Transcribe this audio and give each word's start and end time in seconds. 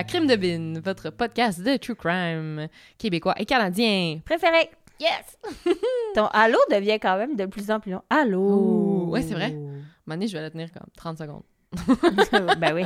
À 0.00 0.04
Crime 0.04 0.26
de 0.26 0.34
Bin, 0.34 0.80
votre 0.80 1.10
podcast 1.10 1.60
de 1.60 1.76
true 1.76 1.94
crime 1.94 2.68
québécois 2.96 3.34
et 3.36 3.44
canadien. 3.44 4.18
Préféré. 4.24 4.70
Yes! 4.98 5.38
Ton 6.14 6.24
allô 6.28 6.56
devient 6.70 6.98
quand 6.98 7.18
même 7.18 7.36
de 7.36 7.44
plus 7.44 7.70
en 7.70 7.80
plus 7.80 7.92
long. 7.92 8.00
Allô. 8.08 8.40
Ouh, 8.40 9.10
ouais, 9.10 9.20
c'est 9.20 9.34
vrai. 9.34 9.54
À 10.08 10.12
donné, 10.12 10.26
je 10.26 10.32
vais 10.32 10.40
la 10.40 10.48
tenir 10.48 10.72
comme 10.72 10.86
30 10.96 11.18
secondes. 11.18 11.42
ben 12.58 12.74
oui. 12.74 12.84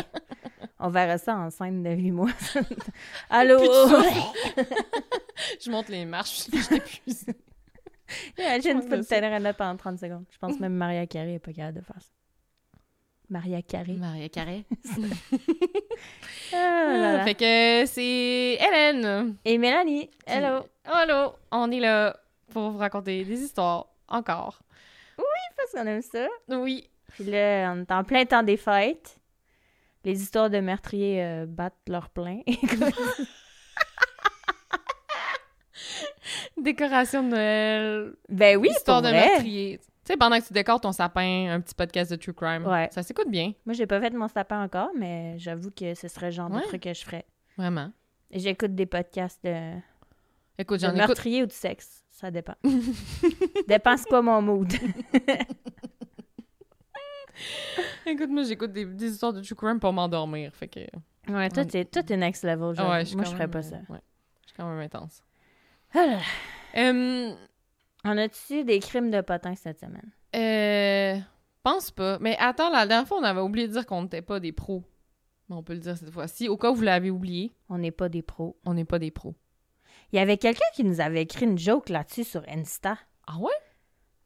On 0.80 0.88
verra 0.88 1.16
ça 1.16 1.36
en 1.36 1.50
scène 1.50 1.84
de 1.84 1.90
8 1.90 2.10
mois. 2.10 2.30
allô. 3.30 3.60
Je 3.60 5.70
monte 5.70 5.90
les 5.90 6.06
marches, 6.06 6.48
je 6.52 6.58
suis 6.58 6.74
épuisée. 6.74 7.36
Imagine 8.36 8.88
que 8.88 9.06
tenir 9.06 9.32
un 9.32 9.52
pendant 9.52 9.76
30 9.76 10.00
secondes. 10.00 10.24
Je 10.32 10.38
pense 10.38 10.58
même 10.58 10.74
Maria 10.74 11.06
Carré 11.06 11.30
n'est 11.30 11.38
pas 11.38 11.52
capable 11.52 11.78
de 11.78 11.84
faire 11.84 12.00
ça. 12.00 12.10
Maria 13.34 13.62
Carré. 13.62 13.94
Maria 13.94 14.28
Carré. 14.28 14.64
Ah, 16.52 16.56
là, 16.56 17.12
là. 17.16 17.24
Fait 17.24 17.34
que 17.34 17.84
c'est 17.86 18.58
Hélène. 18.60 19.34
Et 19.44 19.58
Mélanie. 19.58 20.08
Hello. 20.24 20.64
Allô! 20.84 21.32
On 21.50 21.68
est 21.72 21.80
là 21.80 22.16
pour 22.52 22.70
vous 22.70 22.78
raconter 22.78 23.24
des 23.24 23.42
histoires 23.42 23.86
encore. 24.06 24.60
Parce 25.56 25.72
qu'on 25.72 25.84
aime 25.88 26.02
ça. 26.02 26.28
Oui. 26.50 26.88
Puis 27.08 27.24
là, 27.24 27.72
on 27.74 27.80
est 27.82 27.90
en 27.90 28.04
plein 28.04 28.24
temps 28.24 28.44
des 28.44 28.56
fêtes. 28.56 29.18
Les 30.04 30.22
histoires 30.22 30.48
de 30.50 30.60
meurtriers 30.60 31.24
euh, 31.24 31.46
battent 31.46 31.74
leur 31.88 32.10
plein. 32.10 32.40
Décoration 36.56 37.22
de 37.24 37.28
Noël. 37.28 38.12
ben 38.28 38.56
oui, 38.58 38.68
Histoire 38.70 39.02
pour 39.02 39.10
de 39.10 39.16
vrai. 39.16 39.28
meurtrier. 39.28 39.80
Tu 40.04 40.12
sais, 40.12 40.16
pendant 40.18 40.38
que 40.38 40.46
tu 40.46 40.52
décores 40.52 40.80
ton 40.82 40.92
sapin, 40.92 41.48
un 41.50 41.60
petit 41.62 41.74
podcast 41.74 42.10
de 42.10 42.16
True 42.16 42.34
Crime. 42.34 42.66
Ouais. 42.66 42.88
Ça 42.92 43.02
s'écoute 43.02 43.30
bien, 43.30 43.52
Moi, 43.64 43.72
j'ai 43.74 43.86
pas 43.86 44.00
fait 44.00 44.10
mon 44.10 44.28
sapin 44.28 44.62
encore, 44.62 44.90
mais 44.94 45.38
j'avoue 45.38 45.70
que 45.70 45.94
ce 45.94 46.08
serait 46.08 46.26
le 46.26 46.32
genre 46.32 46.50
Ouais. 46.50 46.60
de 46.60 46.66
truc 46.66 46.82
que 46.82 46.92
je 46.92 47.02
ferais. 47.04 47.24
vraiment. 47.56 47.90
Et 48.30 48.38
J'écoute 48.38 48.74
des 48.74 48.84
podcasts 48.86 49.42
de, 49.44 49.72
Écoute, 50.58 50.80
de 50.82 50.88
meurtrier 50.88 51.42
ou 51.42 51.46
de 51.46 51.52
sexe. 51.52 52.04
Ça 52.10 52.30
dépend. 52.30 52.54
dépend 53.68 53.96
c'est 53.96 54.08
quoi 54.08 54.20
mon 54.22 54.42
mood. 54.42 54.72
Écoute, 58.06 58.28
moi, 58.30 58.42
j'écoute 58.44 58.72
des, 58.72 58.84
des 58.84 59.10
histoires 59.10 59.32
de 59.32 59.40
True 59.40 59.54
Crime 59.56 59.80
pour 59.80 59.92
m'endormir. 59.92 60.54
Fait 60.54 60.68
que. 60.68 60.80
Ouais, 61.28 61.48
toi, 61.48 61.64
t'es, 61.64 61.84
toi, 61.84 62.02
t'es 62.02 62.16
next 62.16 62.44
level. 62.44 62.78
Ouais, 62.80 63.04
suis 63.04 63.16
Moi, 63.16 63.24
je 63.24 63.30
ferais 63.30 63.44
même, 63.44 63.50
pas 63.50 63.62
ça. 63.62 63.76
Ouais. 63.88 64.00
Je 64.42 64.48
suis 64.48 64.56
quand 64.56 64.68
même 64.68 64.78
intense. 64.80 65.22
Ah 65.94 66.06
là 66.06 66.16
là. 66.16 66.20
Euh, 66.76 67.34
On 68.04 68.16
a-tu 68.18 68.64
des 68.64 68.78
crimes 68.80 69.10
de 69.10 69.20
potins 69.20 69.54
cette 69.54 69.80
semaine? 69.80 70.10
euh, 70.36 71.18
pense 71.62 71.90
pas. 71.90 72.18
Mais 72.20 72.36
attends, 72.38 72.70
la 72.70 72.86
dernière 72.86 73.08
fois, 73.08 73.18
on 73.18 73.22
avait 73.24 73.40
oublié 73.40 73.66
de 73.68 73.72
dire 73.72 73.86
qu'on 73.86 74.02
n'était 74.02 74.20
pas 74.22 74.40
des 74.40 74.52
pros. 74.52 74.82
Mais 75.48 75.56
on 75.56 75.62
peut 75.62 75.72
le 75.74 75.78
dire 75.80 75.96
cette 75.96 76.10
fois-ci. 76.10 76.48
Au 76.48 76.56
cas 76.56 76.70
où 76.70 76.74
vous 76.74 76.82
l'avez 76.82 77.10
oublié, 77.10 77.54
On 77.68 77.78
n'est 77.78 77.90
pas 77.90 78.08
des 78.08 78.22
pros. 78.22 78.58
on 78.64 78.74
n'est 78.74 78.84
pas 78.84 78.98
des 78.98 79.10
pros. 79.10 79.34
Il 80.12 80.16
y 80.16 80.18
avait 80.18 80.36
quelqu'un 80.38 80.64
qui 80.74 80.84
nous 80.84 81.00
avait 81.00 81.22
écrit 81.22 81.44
une 81.46 81.58
joke 81.58 81.88
là-dessus 81.88 82.24
sur 82.24 82.42
Insta. 82.48 82.98
Ah 83.26 83.38
ouais? 83.38 83.52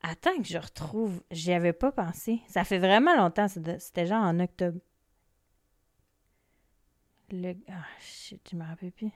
Attends 0.03 0.37
que 0.39 0.45
je 0.49 0.59
retrouve. 0.59 1.23
J'y 1.31 1.53
avais 1.53 1.73
pas 1.73 1.93
pensé. 1.93 2.41
Ça 2.49 2.65
fait 2.65 2.79
vraiment 2.79 3.17
longtemps. 3.17 3.47
C'était 3.49 4.07
genre 4.07 4.23
en 4.25 4.39
octobre. 4.41 4.79
Le... 7.31 7.55
Ah, 7.69 7.85
shit, 8.01 8.41
je 8.51 8.57
me 8.57 8.65
rappelle 8.65 8.93
plus. 8.93 9.11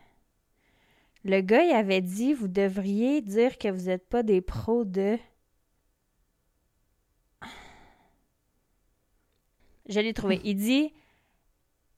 Le 1.24 1.40
gars, 1.40 1.62
il 1.64 1.72
avait 1.72 2.00
dit 2.00 2.32
Vous 2.34 2.48
devriez 2.48 3.20
dire 3.20 3.58
que 3.58 3.68
vous 3.68 3.86
n'êtes 3.86 4.08
pas 4.08 4.22
des 4.22 4.40
pros 4.40 4.84
de. 4.84 5.18
Je 9.88 10.00
l'ai 10.00 10.12
trouvé. 10.12 10.40
Il 10.44 10.56
dit 10.56 10.92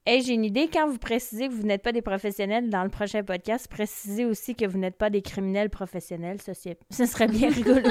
Hey, 0.06 0.22
j'ai 0.22 0.34
une 0.34 0.44
idée. 0.44 0.68
Quand 0.70 0.86
vous 0.86 0.98
précisez 0.98 1.48
que 1.48 1.54
vous 1.54 1.62
n'êtes 1.62 1.82
pas 1.82 1.92
des 1.92 2.02
professionnels 2.02 2.68
dans 2.68 2.84
le 2.84 2.90
prochain 2.90 3.24
podcast, 3.24 3.68
précisez 3.68 4.26
aussi 4.26 4.54
que 4.54 4.66
vous 4.66 4.76
n'êtes 4.78 4.98
pas 4.98 5.08
des 5.08 5.22
criminels 5.22 5.70
professionnels. 5.70 6.38
Ce 6.90 7.06
serait 7.06 7.28
bien 7.28 7.48
rigolo. 7.50 7.80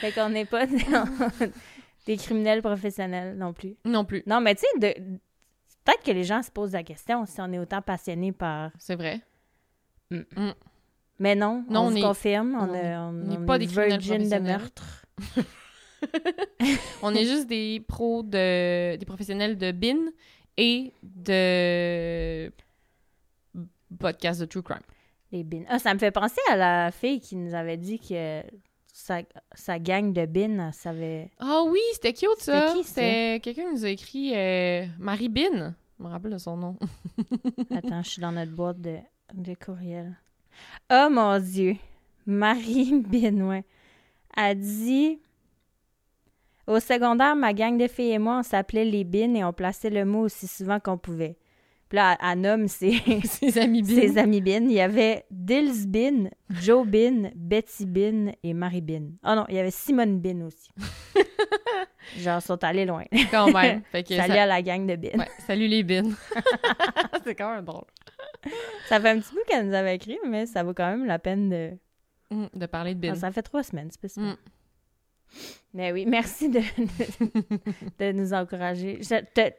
fait 0.00 0.12
qu'on 0.12 0.30
n'est 0.30 0.46
pas 0.46 0.66
des, 0.66 0.78
des 2.06 2.16
criminels 2.16 2.62
professionnels 2.62 3.36
non 3.36 3.52
plus. 3.52 3.76
Non 3.84 4.06
plus. 4.06 4.22
Non, 4.26 4.40
mais 4.40 4.54
tu 4.54 4.62
sais, 4.62 4.78
de- 4.78 5.18
peut-être 5.86 6.02
que 6.04 6.10
les 6.10 6.24
gens 6.24 6.42
se 6.42 6.50
posent 6.50 6.72
la 6.72 6.82
question 6.82 7.24
si 7.24 7.40
on 7.40 7.50
est 7.52 7.58
autant 7.58 7.80
passionné 7.80 8.32
par. 8.32 8.70
C'est 8.78 8.96
vrai. 8.96 9.20
Mais 11.18 11.34
non, 11.34 11.64
Non, 11.70 11.86
on, 11.86 11.94
est- 11.94 12.02
confirme, 12.02 12.54
on, 12.60 12.68
on 12.70 12.74
est- 12.74 12.78
est- 12.78 12.96
on- 12.96 13.08
on 13.08 13.12
n'est 13.12 13.46
pas 13.46 13.58
des 13.58 13.66
virgin 13.66 14.28
de 14.28 14.38
meurtre. 14.38 15.04
On 17.02 17.14
est 17.14 17.24
juste 17.24 17.46
des 17.46 17.80
pros 17.88 18.22
de. 18.22 18.96
des 18.96 19.06
professionnels 19.06 19.56
de 19.56 19.72
BIN 19.72 19.96
et 20.58 20.92
de. 21.02 22.52
podcast 23.98 24.38
de 24.40 24.44
True 24.44 24.62
Crime. 24.62 24.80
Les 25.32 25.42
bins. 25.42 25.64
Ah, 25.68 25.78
ça 25.78 25.94
me 25.94 25.98
fait 25.98 26.10
penser 26.10 26.40
à 26.50 26.56
la 26.56 26.90
fille 26.92 27.20
qui 27.20 27.34
nous 27.34 27.54
avait 27.54 27.78
dit 27.78 27.98
que 27.98 28.42
sa, 28.96 29.20
sa 29.54 29.78
gang 29.78 30.14
de 30.14 30.24
bins, 30.24 30.68
elle 30.68 30.72
savait. 30.72 31.30
Ah 31.38 31.62
oui, 31.66 31.80
c'était 31.92 32.14
cute 32.14 32.38
ça. 32.38 32.68
C'était 32.68 32.78
qui, 32.78 32.84
ça? 32.84 32.94
C'était 32.94 33.40
quelqu'un 33.42 33.64
qui 33.66 33.74
nous 33.74 33.84
a 33.84 33.90
écrit 33.90 34.34
euh, 34.34 34.86
Marie 34.98 35.28
Bin. 35.28 35.74
Je 35.98 36.02
me 36.02 36.08
rappelle 36.08 36.32
de 36.32 36.38
son 36.38 36.56
nom. 36.56 36.78
Attends, 37.70 38.02
je 38.02 38.08
suis 38.08 38.22
dans 38.22 38.32
notre 38.32 38.52
boîte 38.52 38.80
de, 38.80 38.96
de 39.34 39.54
courriel. 39.54 40.16
Oh 40.90 41.08
mon 41.10 41.38
Dieu! 41.38 41.76
Marie 42.24 43.02
Benoît 43.06 43.60
a 44.34 44.54
dit 44.54 45.20
Au 46.66 46.80
secondaire, 46.80 47.36
ma 47.36 47.52
gang 47.52 47.76
de 47.76 47.88
filles 47.88 48.12
et 48.12 48.18
moi, 48.18 48.38
on 48.38 48.42
s'appelait 48.42 48.86
les 48.86 49.04
bines 49.04 49.36
et 49.36 49.44
on 49.44 49.52
plaçait 49.52 49.90
le 49.90 50.06
mot 50.06 50.22
aussi 50.22 50.46
souvent 50.46 50.80
qu'on 50.80 50.96
pouvait. 50.96 51.36
Puis 51.88 51.96
là, 51.96 52.18
elle 52.20 52.40
nomme 52.40 52.66
ses, 52.68 52.98
Ses 53.24 53.58
amis 53.58 53.82
Bin. 53.82 53.88
ses 53.94 54.18
amis 54.18 54.40
bines. 54.40 54.68
Il 54.70 54.76
y 54.76 54.80
avait 54.80 55.24
Dils 55.30 55.86
Bin, 55.86 56.28
Joe 56.50 56.84
Bin, 56.86 57.30
Betty 57.36 57.86
Bin 57.86 58.32
et 58.42 58.54
Marie 58.54 58.80
Bin. 58.80 59.10
Oh 59.24 59.34
non, 59.36 59.44
il 59.48 59.54
y 59.54 59.58
avait 59.58 59.70
Simone 59.70 60.18
Bin 60.20 60.46
aussi. 60.46 60.70
Genre, 62.18 62.40
sont 62.42 62.62
allés 62.64 62.84
loin. 62.86 63.04
Quand 63.30 63.52
même. 63.52 63.82
Fait 63.92 64.02
que 64.02 64.14
Salut 64.16 64.34
ça- 64.34 64.42
à 64.42 64.46
la 64.46 64.62
gang 64.62 64.86
de 64.86 64.96
Bin. 64.96 65.18
Ouais, 65.18 65.28
salut 65.46 65.66
les 65.68 65.82
Bin. 65.84 66.10
C'est 67.24 67.34
quand 67.34 67.54
même 67.54 67.64
drôle. 67.64 67.84
Ça 68.88 69.00
fait 69.00 69.10
un 69.10 69.18
petit 69.18 69.32
bout 69.32 69.40
qu'elle 69.48 69.66
nous 69.68 69.74
avait 69.74 69.96
écrit, 69.96 70.18
mais 70.28 70.46
ça 70.46 70.62
vaut 70.62 70.74
quand 70.74 70.88
même 70.88 71.04
la 71.04 71.18
peine 71.18 71.48
de. 71.50 71.70
Mm, 72.30 72.46
de 72.54 72.66
parler 72.66 72.94
de 72.94 73.00
Bin. 73.00 73.12
Ah, 73.12 73.16
ça 73.16 73.30
fait 73.32 73.42
trois 73.42 73.62
semaines. 73.62 73.90
Mm. 74.16 74.32
Mais 75.74 75.92
oui, 75.92 76.06
merci 76.06 76.48
de, 76.48 76.60
nous 78.12 78.32
encourager. 78.32 79.00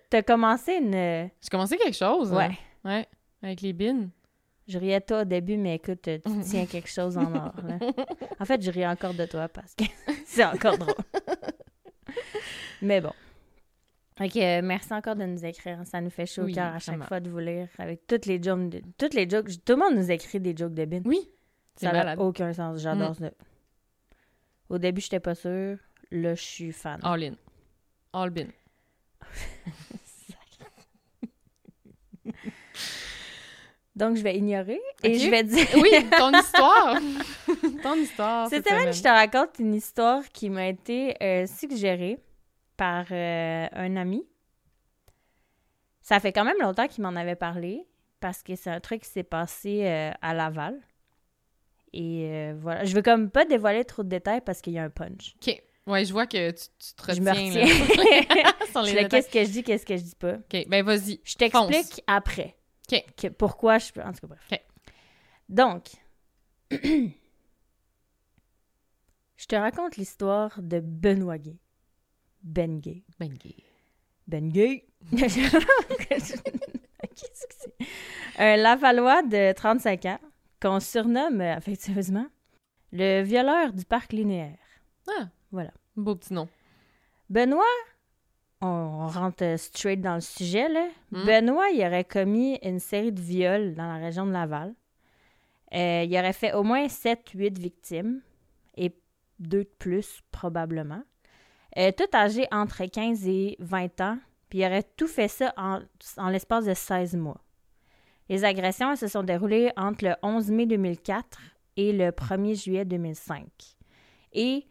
T'as 0.10 0.22
commencé 0.24 0.74
une. 0.76 0.92
J'ai 0.94 1.50
commencé 1.52 1.78
quelque 1.78 1.96
chose. 1.96 2.32
Ouais. 2.32 2.46
hein. 2.46 2.90
Ouais. 2.90 3.08
Avec 3.44 3.62
les 3.62 3.74
Bin. 3.74 4.10
Je 4.68 4.78
riais 4.80 5.00
de 5.00 5.06
toi 5.06 5.22
au 5.22 5.26
début, 5.26 5.56
mais 5.58 5.76
écoute, 5.76 6.02
tu 6.02 6.20
Mm. 6.30 6.42
tiens 6.44 6.66
quelque 6.66 6.90
chose 6.90 7.18
en 7.18 7.34
or. 7.36 7.54
là. 7.64 7.78
En 8.40 8.46
fait, 8.46 8.62
je 8.62 8.70
ris 8.72 8.86
encore 8.86 9.14
de 9.14 9.26
toi 9.26 9.48
parce 9.48 9.74
que 9.76 9.84
c'est 10.26 10.44
encore 10.44 10.78
drôle. 10.78 10.94
Mais 12.82 13.02
bon. 13.02 13.12
Que, 14.20 14.60
euh, 14.60 14.62
merci 14.64 14.92
encore 14.94 15.16
de 15.16 15.26
nous 15.26 15.46
écrire. 15.46 15.80
Ça 15.86 16.02
nous 16.02 16.10
fait 16.10 16.26
chaud 16.26 16.44
Oui, 16.44 16.52
au 16.54 16.56
cœur 16.56 16.74
à 16.74 16.80
chaque 16.80 17.04
fois 17.04 17.20
de 17.20 17.30
vous 17.30 17.38
lire 17.40 17.68
avec 17.78 18.08
toutes 18.08 18.26
les 18.26 18.42
jokes. 18.42 18.70
de- 18.70 18.82
toutes 18.98 19.14
les 19.14 19.30
jokes. 19.30 19.50
Tout 19.64 19.74
le 19.74 19.80
monde 19.80 19.96
nous 19.96 20.10
écrit 20.12 20.40
des 20.40 20.56
jokes 20.58 20.74
de 20.74 20.86
bin. 20.86 21.02
Oui. 21.06 21.30
Ça 21.76 21.92
n'a. 21.92 22.16
Mm. 22.16 22.20
aucun 22.20 22.52
sens. 22.54 22.80
J'adore 22.82 23.16
ça. 23.16 23.30
Au 24.70 24.78
début, 24.78 25.02
j'étais 25.02 25.20
pas 25.20 25.36
sûre. 25.36 25.78
Là, 26.12 26.36
je 26.36 26.42
suis 26.42 26.72
fan. 26.72 27.00
All 27.04 27.24
in. 27.24 27.34
All 28.14 28.30
bin. 28.30 28.48
Donc, 33.96 34.16
je 34.16 34.22
vais 34.22 34.38
ignorer 34.38 34.80
et 35.04 35.18
je 35.18 35.30
vais 35.30 35.44
dire. 35.44 35.66
Oui, 35.76 35.90
ton 36.18 36.32
histoire. 36.32 37.00
ton 37.82 37.96
histoire. 37.96 38.48
Cette 38.48 38.68
semaine. 38.68 38.94
je 38.94 39.02
te 39.02 39.08
raconte 39.08 39.58
une 39.58 39.74
histoire 39.74 40.24
qui 40.30 40.52
m'a 40.52 40.68
été 40.68 41.16
euh, 41.22 41.48
suggérée 41.48 42.20
par 42.78 43.06
euh, 43.12 43.68
un 43.72 43.96
ami. 43.96 44.24
Ça 46.02 46.20
fait 46.20 46.32
quand 46.32 46.46
même 46.46 46.62
longtemps 46.62 46.88
qu'il 46.88 47.04
m'en 47.04 47.16
avait 47.16 47.36
parlé 47.36 47.88
parce 48.20 48.44
que 48.44 48.56
c'est 48.56 48.70
un 48.70 48.80
truc 48.80 49.02
qui 49.02 49.10
s'est 49.10 49.24
passé 49.24 49.82
euh, 49.86 50.12
à 50.22 50.34
Laval. 50.36 50.80
Et 51.94 52.28
euh, 52.32 52.56
voilà. 52.60 52.84
Je 52.86 52.94
veux 52.96 53.02
comme 53.02 53.30
pas 53.30 53.46
dévoiler 53.46 53.86
trop 53.86 54.04
de 54.04 54.10
détails 54.10 54.42
parce 54.42 54.62
qu'il 54.62 54.74
y 54.74 54.80
a 54.80 54.84
un 54.84 54.90
punch. 54.90 55.36
OK. 55.42 55.62
Ouais, 55.88 56.04
je 56.04 56.12
vois 56.12 56.28
que 56.28 56.52
tu, 56.52 56.66
tu 56.80 56.94
te 56.96 57.14
Je 57.16 57.22
me 57.22 57.30
retiens. 57.32 57.64
retiens. 57.64 57.66
Je 58.86 58.90
fais 58.92 59.04
détails. 59.04 59.08
qu'est-ce 59.10 59.30
que 59.30 59.46
je 59.46 59.50
dis, 59.52 59.64
qu'est-ce 59.64 59.86
que 59.86 59.96
je 59.98 60.04
dis 60.04 60.16
pas. 60.16 60.34
OK, 60.36 60.66
ben 60.68 60.84
vas-y. 60.84 61.20
Je 61.24 61.36
t'explique 61.36 62.04
après. 62.08 62.56
OK. 62.92 63.04
Que- 63.16 63.28
pourquoi 63.30 63.78
je 63.80 63.92
peux. 63.94 64.02
En 64.02 64.12
tout 64.12 64.28
cas, 64.28 64.36
bref. 64.36 64.42
OK. 64.52 64.60
Donc, 65.50 65.84
je 66.72 67.10
te 69.48 69.56
raconte 69.56 69.96
l'histoire 69.98 70.60
de 70.62 70.80
Benoît 70.82 71.38
Gay. 71.38 71.56
Ben 72.44 72.80
Gay. 72.80 73.04
Ben 73.20 73.34
gay. 73.34 73.56
Ben 74.28 74.50
Gay. 74.52 74.86
Un 78.38 78.58
Lavallois 78.58 79.24
de 79.24 79.54
35 79.54 80.06
ans 80.06 80.20
qu'on 80.62 80.80
surnomme 80.80 81.42
euh, 81.42 81.56
affectueusement 81.56 82.28
le 82.92 83.22
violeur 83.22 83.74
du 83.74 83.86
parc 83.86 84.14
linéaire. 84.14 84.58
Ah. 85.08 85.28
Voilà. 85.52 85.72
Beau 85.96 86.16
petit 86.16 86.34
nom. 86.34 86.48
Benoît, 87.30 87.66
on, 88.62 89.08
rentre 89.08 89.44
euh, 89.44 89.58
straight 89.58 90.02
dans 90.02 90.16
le 90.16 90.22
sujet, 90.22 90.70
là. 90.70 90.88
Hmm. 91.12 91.26
Benoît, 91.26 91.70
il 91.70 91.86
aurait 91.86 92.04
commis 92.04 92.58
une 92.64 92.80
série 92.80 93.12
de 93.12 93.22
viols 93.22 93.76
dans 93.76 93.88
la 93.88 93.98
région 93.98 94.26
de 94.26 94.32
Laval. 94.32 94.74
Euh, 95.74 96.06
il 96.08 96.18
aurait 96.18 96.34
fait 96.34 96.54
au 96.54 96.64
moins 96.64 96.88
7-8 96.88 97.58
victimes 97.60 98.22
et 98.78 98.96
deux 99.40 99.64
de 99.64 99.70
plus, 99.80 100.22
probablement. 100.32 101.04
Euh, 101.78 101.92
tout 101.92 102.08
âgé 102.16 102.48
entre 102.52 102.86
15 102.86 103.28
et 103.28 103.58
20 103.60 104.02
ans, 104.02 104.18
puis 104.50 104.60
il 104.60 104.66
aurait 104.66 104.86
tout 104.96 105.08
fait 105.08 105.28
ça 105.28 105.54
en, 105.58 105.82
en 106.18 106.30
l'espace 106.30 106.66
de 106.66 106.74
16 106.74 107.16
mois. 107.16 107.42
Les 108.30 108.44
agressions 108.44 108.92
elles 108.92 108.98
se 108.98 109.08
sont 109.08 109.24
déroulées 109.24 109.72
entre 109.78 110.06
le 110.06 110.16
11 110.22 110.52
mai 110.52 110.66
2004 110.66 111.40
et 111.78 111.94
le 111.94 112.10
1er 112.12 112.62
juillet 112.62 112.86
2005. 112.86 113.46
Et 114.34 114.66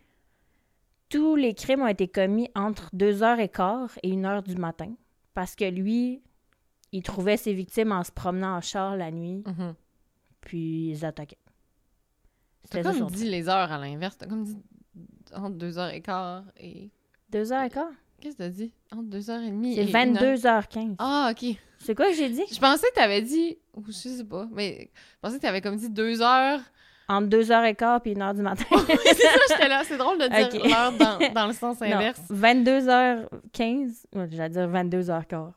tous 1.08 1.36
les 1.36 1.54
crimes 1.54 1.82
ont 1.82 1.86
été 1.86 2.08
commis 2.08 2.50
entre 2.54 2.90
2h15 2.94 3.92
et 4.02 4.10
1h 4.12 4.42
du 4.42 4.56
matin 4.56 4.94
parce 5.34 5.54
que 5.54 5.64
lui, 5.64 6.22
il 6.92 7.02
trouvait 7.02 7.36
ses 7.36 7.52
victimes 7.54 7.92
en 7.92 8.02
se 8.04 8.12
promenant 8.12 8.56
en 8.56 8.60
char 8.60 8.96
la 8.96 9.10
nuit, 9.10 9.42
Mhm. 9.46 9.74
puis 10.40 10.90
ils 10.90 11.04
attaquaient. 11.04 11.38
Ça 12.72 12.82
comme 12.82 12.98
son 12.98 13.06
dit 13.06 13.28
les 13.30 13.48
heures 13.48 13.70
à 13.70 13.78
l'inverse. 13.78 14.18
T'as 14.18 14.26
comme 14.26 14.44
dit 14.44 14.56
entre 15.34 15.56
2h15 15.56 16.44
et... 16.58 16.90
2h15? 17.32 17.84
Qu'est-ce 18.20 18.36
que 18.36 18.42
t'as 18.42 18.48
dit? 18.48 18.72
Entre 18.92 19.08
2h30 19.10 19.74
C'est 19.74 19.82
et 19.82 19.92
1h. 19.92 20.18
22h15. 20.18 20.94
Ah, 20.98 21.30
OK. 21.32 21.56
C'est 21.78 21.94
quoi 21.94 22.06
que 22.08 22.14
j'ai 22.14 22.28
dit? 22.30 22.44
Je 22.52 22.58
pensais 22.58 22.86
que 22.88 22.94
t'avais 22.94 23.22
dit... 23.22 23.58
Ou 23.74 23.84
je 23.86 23.92
sais 23.92 24.24
pas. 24.24 24.46
Mais 24.52 24.90
je 24.94 25.18
pensais 25.20 25.36
que 25.36 25.42
t'avais 25.42 25.60
comme 25.60 25.76
dit 25.76 25.88
2h... 25.88 26.60
Entre 27.08 27.28
2h15 27.28 28.00
puis 28.00 28.14
1h 28.14 28.34
du 28.34 28.42
matin. 28.42 28.64
c'est 28.86 29.14
ça, 29.14 29.38
j'étais 29.48 29.68
là. 29.68 29.82
C'est 29.84 29.96
drôle 29.96 30.18
de 30.18 30.26
dire 30.26 30.48
Ok. 30.52 30.68
l'heure 30.68 30.92
dans, 30.92 31.32
dans 31.34 31.46
le 31.46 31.52
sens 31.52 31.80
Non, 31.80 31.86
inverse. 31.92 32.20
22h15. 32.32 33.28
Ouais, 34.12 34.28
J'allais 34.32 34.48
dire 34.50 34.68
22h15. 34.68 35.52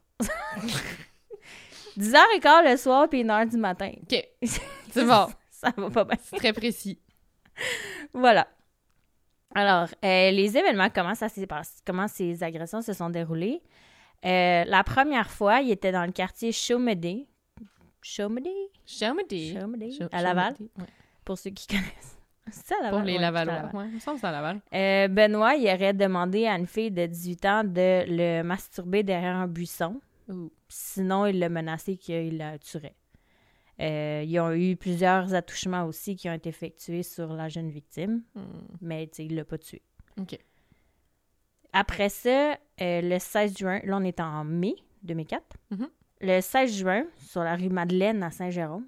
10h15 1.98 2.64
le 2.72 2.78
soir 2.78 3.10
puis 3.10 3.24
1h 3.24 3.50
du 3.50 3.58
matin. 3.58 3.92
OK. 4.04 4.24
C'est 4.44 5.06
bon. 5.06 5.28
Ça 5.50 5.74
va 5.76 5.90
pas 5.90 6.04
bien. 6.04 6.18
C'est 6.22 6.38
très 6.38 6.54
précis. 6.54 7.00
Voilà. 8.14 8.48
Alors, 9.56 9.88
euh, 10.06 10.32
les 10.32 10.56
événements, 10.56 10.90
comment 10.94 11.16
ça 11.16 11.28
comment 11.86 12.08
ces 12.08 12.44
agressions 12.44 12.82
se 12.82 12.94
sont 12.94 13.10
déroulées? 13.10 13.62
Euh, 14.26 14.64
la 14.66 14.84
première 14.84 15.30
fois, 15.30 15.62
il 15.62 15.72
était 15.72 15.92
dans 15.92 16.06
le 16.06 16.12
quartier 16.12 16.52
Chaumédé. 16.52 17.28
Chaumédé? 18.02 18.52
Chaumédé. 18.86 19.54
Chaumédé? 19.60 19.92
Chau- 19.92 20.08
À 20.12 20.22
Laval, 20.22 20.56
ouais. 20.60 20.86
pour 21.26 21.38
ceux 21.38 21.50
qui 21.52 21.68
connaissent. 21.68 22.18
C'est 22.52 22.66
ça, 22.68 22.76
Laval? 22.82 22.92
Pour 22.92 23.02
les 23.08 23.14
Ouais, 23.14 23.20
c'est 23.20 23.26
à 23.26 23.32
Lavallois. 23.32 23.54
Laval. 23.54 23.76
Ouais, 23.76 23.88
il 23.90 23.94
me 23.96 24.00
semble 24.00 24.16
que 24.16 24.22
c'est 24.22 24.28
à 24.28 24.32
Laval. 24.32 24.62
Euh, 24.74 25.08
Benoît, 25.08 25.56
il 25.56 25.68
aurait 25.68 25.94
demandé 25.94 26.46
à 26.48 26.56
une 26.58 26.66
fille 26.68 26.92
de 26.92 27.06
18 27.06 27.46
ans 27.46 27.64
de 27.64 28.06
le 28.08 28.42
masturber 28.44 29.04
derrière 29.04 29.36
un 29.36 29.48
buisson. 29.48 30.02
Ouh. 30.30 30.52
Sinon, 30.68 31.26
il 31.26 31.40
l'a 31.40 31.50
menacé 31.50 31.98
qu'il 31.98 32.38
la 32.38 32.58
tuerait. 32.60 32.96
Euh, 33.82 34.24
ils 34.26 34.40
ont 34.40 34.52
eu 34.52 34.76
plusieurs 34.76 35.34
attouchements 35.34 35.86
aussi 35.86 36.16
qui 36.16 36.30
ont 36.30 36.34
été 36.34 36.50
effectués 36.50 37.04
sur 37.04 37.34
la 37.34 37.48
jeune 37.48 37.70
victime, 37.70 38.24
Hmm. 38.36 38.42
mais 38.82 39.06
il 39.20 39.36
l'a 39.36 39.46
pas 39.46 39.58
tué. 39.58 39.82
OK. 40.20 40.38
Après 41.74 42.10
ça, 42.10 42.58
euh, 42.82 43.02
le 43.02 43.20
16 43.20 43.58
juin, 43.58 43.80
là, 43.84 43.98
on 43.98 44.04
est 44.04 44.20
en 44.20 44.44
mai 44.44 44.76
2004. 45.04 45.44
Mhm. 45.72 45.88
Le 46.22 46.42
16 46.42 46.78
juin, 46.78 47.04
sur 47.18 47.44
la 47.44 47.56
rue 47.56 47.70
Madeleine 47.70 48.24
à 48.24 48.32
Saint-Jérôme. 48.32 48.86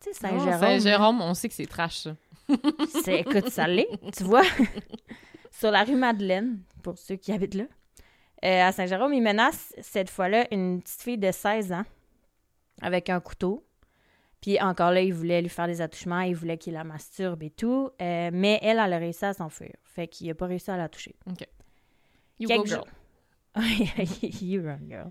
Tu 0.00 0.12
sais, 0.12 0.20
Saint-Jérôme. 0.20 0.54
Oh, 0.54 0.60
Saint-Jérôme, 0.60 1.20
on 1.22 1.34
sait 1.34 1.48
que 1.48 1.54
c'est 1.54 1.66
trash, 1.66 1.98
ça. 1.98 2.16
c'est, 3.04 3.20
écoute, 3.20 3.48
ça 3.48 3.66
l'est, 3.66 3.88
tu 4.16 4.24
vois. 4.24 4.42
sur 5.50 5.70
la 5.70 5.84
rue 5.84 5.96
Madeleine, 5.96 6.60
pour 6.82 6.98
ceux 6.98 7.16
qui 7.16 7.32
habitent 7.32 7.54
là. 7.54 7.64
Euh, 8.44 8.62
à 8.62 8.72
Saint-Jérôme, 8.72 9.14
il 9.14 9.22
menace 9.22 9.72
cette 9.80 10.10
fois-là 10.10 10.46
une 10.50 10.82
petite 10.82 11.02
fille 11.02 11.18
de 11.18 11.30
16 11.30 11.72
ans 11.72 11.84
avec 12.80 13.08
un 13.08 13.20
couteau. 13.20 13.64
Puis 14.40 14.60
encore 14.60 14.90
là, 14.90 15.00
il 15.00 15.14
voulait 15.14 15.40
lui 15.40 15.48
faire 15.48 15.68
des 15.68 15.80
attouchements, 15.80 16.20
il 16.20 16.34
voulait 16.34 16.58
qu'il 16.58 16.72
la 16.72 16.82
masturbe 16.82 17.44
et 17.44 17.50
tout. 17.50 17.90
Euh, 18.00 18.30
mais 18.32 18.58
elle, 18.60 18.80
elle 18.80 18.92
a 18.92 18.98
réussi 18.98 19.24
à 19.24 19.32
s'enfuir. 19.32 19.72
Fait 19.84 20.08
qu'il 20.08 20.26
n'a 20.26 20.34
pas 20.34 20.46
réussi 20.46 20.70
à 20.70 20.76
la 20.76 20.88
toucher. 20.88 21.14
You 22.38 22.48
Quelques 22.48 22.62
go, 22.62 22.66
girl. 22.66 22.78
jours- 22.80 22.88
You 24.42 24.62
run, 24.64 24.78
girl. 24.88 25.10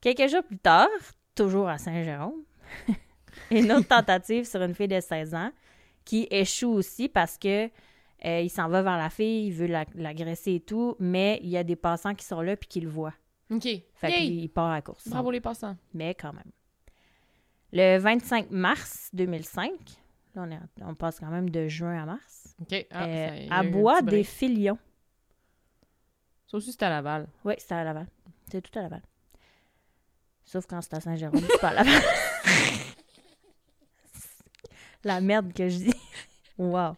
Quelques 0.00 0.28
jours 0.30 0.42
plus 0.42 0.58
tard, 0.58 0.88
toujours 1.34 1.68
à 1.68 1.78
Saint-Jérôme, 1.78 2.42
une 3.50 3.70
autre 3.72 3.86
tentative 3.88 4.44
sur 4.44 4.62
une 4.62 4.74
fille 4.74 4.88
de 4.88 5.00
16 5.00 5.34
ans 5.34 5.52
qui 6.04 6.26
échoue 6.30 6.70
aussi 6.72 7.08
parce 7.08 7.36
que 7.38 7.70
euh, 8.24 8.40
il 8.40 8.50
s'en 8.50 8.68
va 8.68 8.82
vers 8.82 8.96
la 8.98 9.10
fille, 9.10 9.46
il 9.46 9.52
veut 9.52 9.66
la- 9.66 9.84
l'agresser 9.94 10.54
et 10.54 10.60
tout, 10.60 10.96
mais 10.98 11.38
il 11.42 11.48
y 11.50 11.56
a 11.56 11.64
des 11.64 11.76
passants 11.76 12.14
qui 12.14 12.24
sont 12.24 12.40
là 12.40 12.56
puis 12.56 12.68
qui 12.68 12.80
le 12.80 12.88
voient. 12.88 13.14
OK. 13.50 13.62
Fait 13.94 14.12
qu'il 14.12 14.48
part 14.50 14.66
à 14.70 14.74
la 14.76 14.82
course. 14.82 15.08
Bravo 15.08 15.30
les 15.30 15.40
passants. 15.40 15.76
Mais 15.94 16.14
quand 16.14 16.32
même. 16.32 16.50
Le 17.72 17.98
25 17.98 18.50
mars 18.50 19.10
2005, 19.12 19.70
là 20.34 20.42
on, 20.46 20.50
est, 20.50 20.58
on 20.82 20.94
passe 20.94 21.20
quand 21.20 21.30
même 21.30 21.50
de 21.50 21.68
juin 21.68 22.02
à 22.02 22.06
mars, 22.06 22.54
OK. 22.60 22.86
Ah, 22.90 23.04
euh, 23.06 23.46
à 23.50 23.62
Bois 23.62 24.02
des. 24.02 24.24
Filions. 24.24 24.78
Ça 26.50 26.56
aussi, 26.56 26.72
c'est 26.72 26.82
à 26.82 26.88
Laval. 26.90 27.28
Oui, 27.44 27.54
c'est 27.58 27.72
à 27.74 27.84
Laval. 27.84 28.06
C'est 28.50 28.60
tout 28.60 28.76
à 28.78 28.82
Laval. 28.82 29.02
Sauf 30.44 30.66
quand 30.66 30.80
c'est 30.82 30.94
à 30.94 31.00
Saint-Jérôme, 31.00 31.40
c'est 31.48 31.60
pas 31.60 31.68
à 31.68 31.74
Laval. 31.74 32.02
La 35.04 35.20
merde 35.20 35.52
que 35.52 35.68
je 35.68 35.76
dis. 35.78 35.94
wow. 36.58 36.94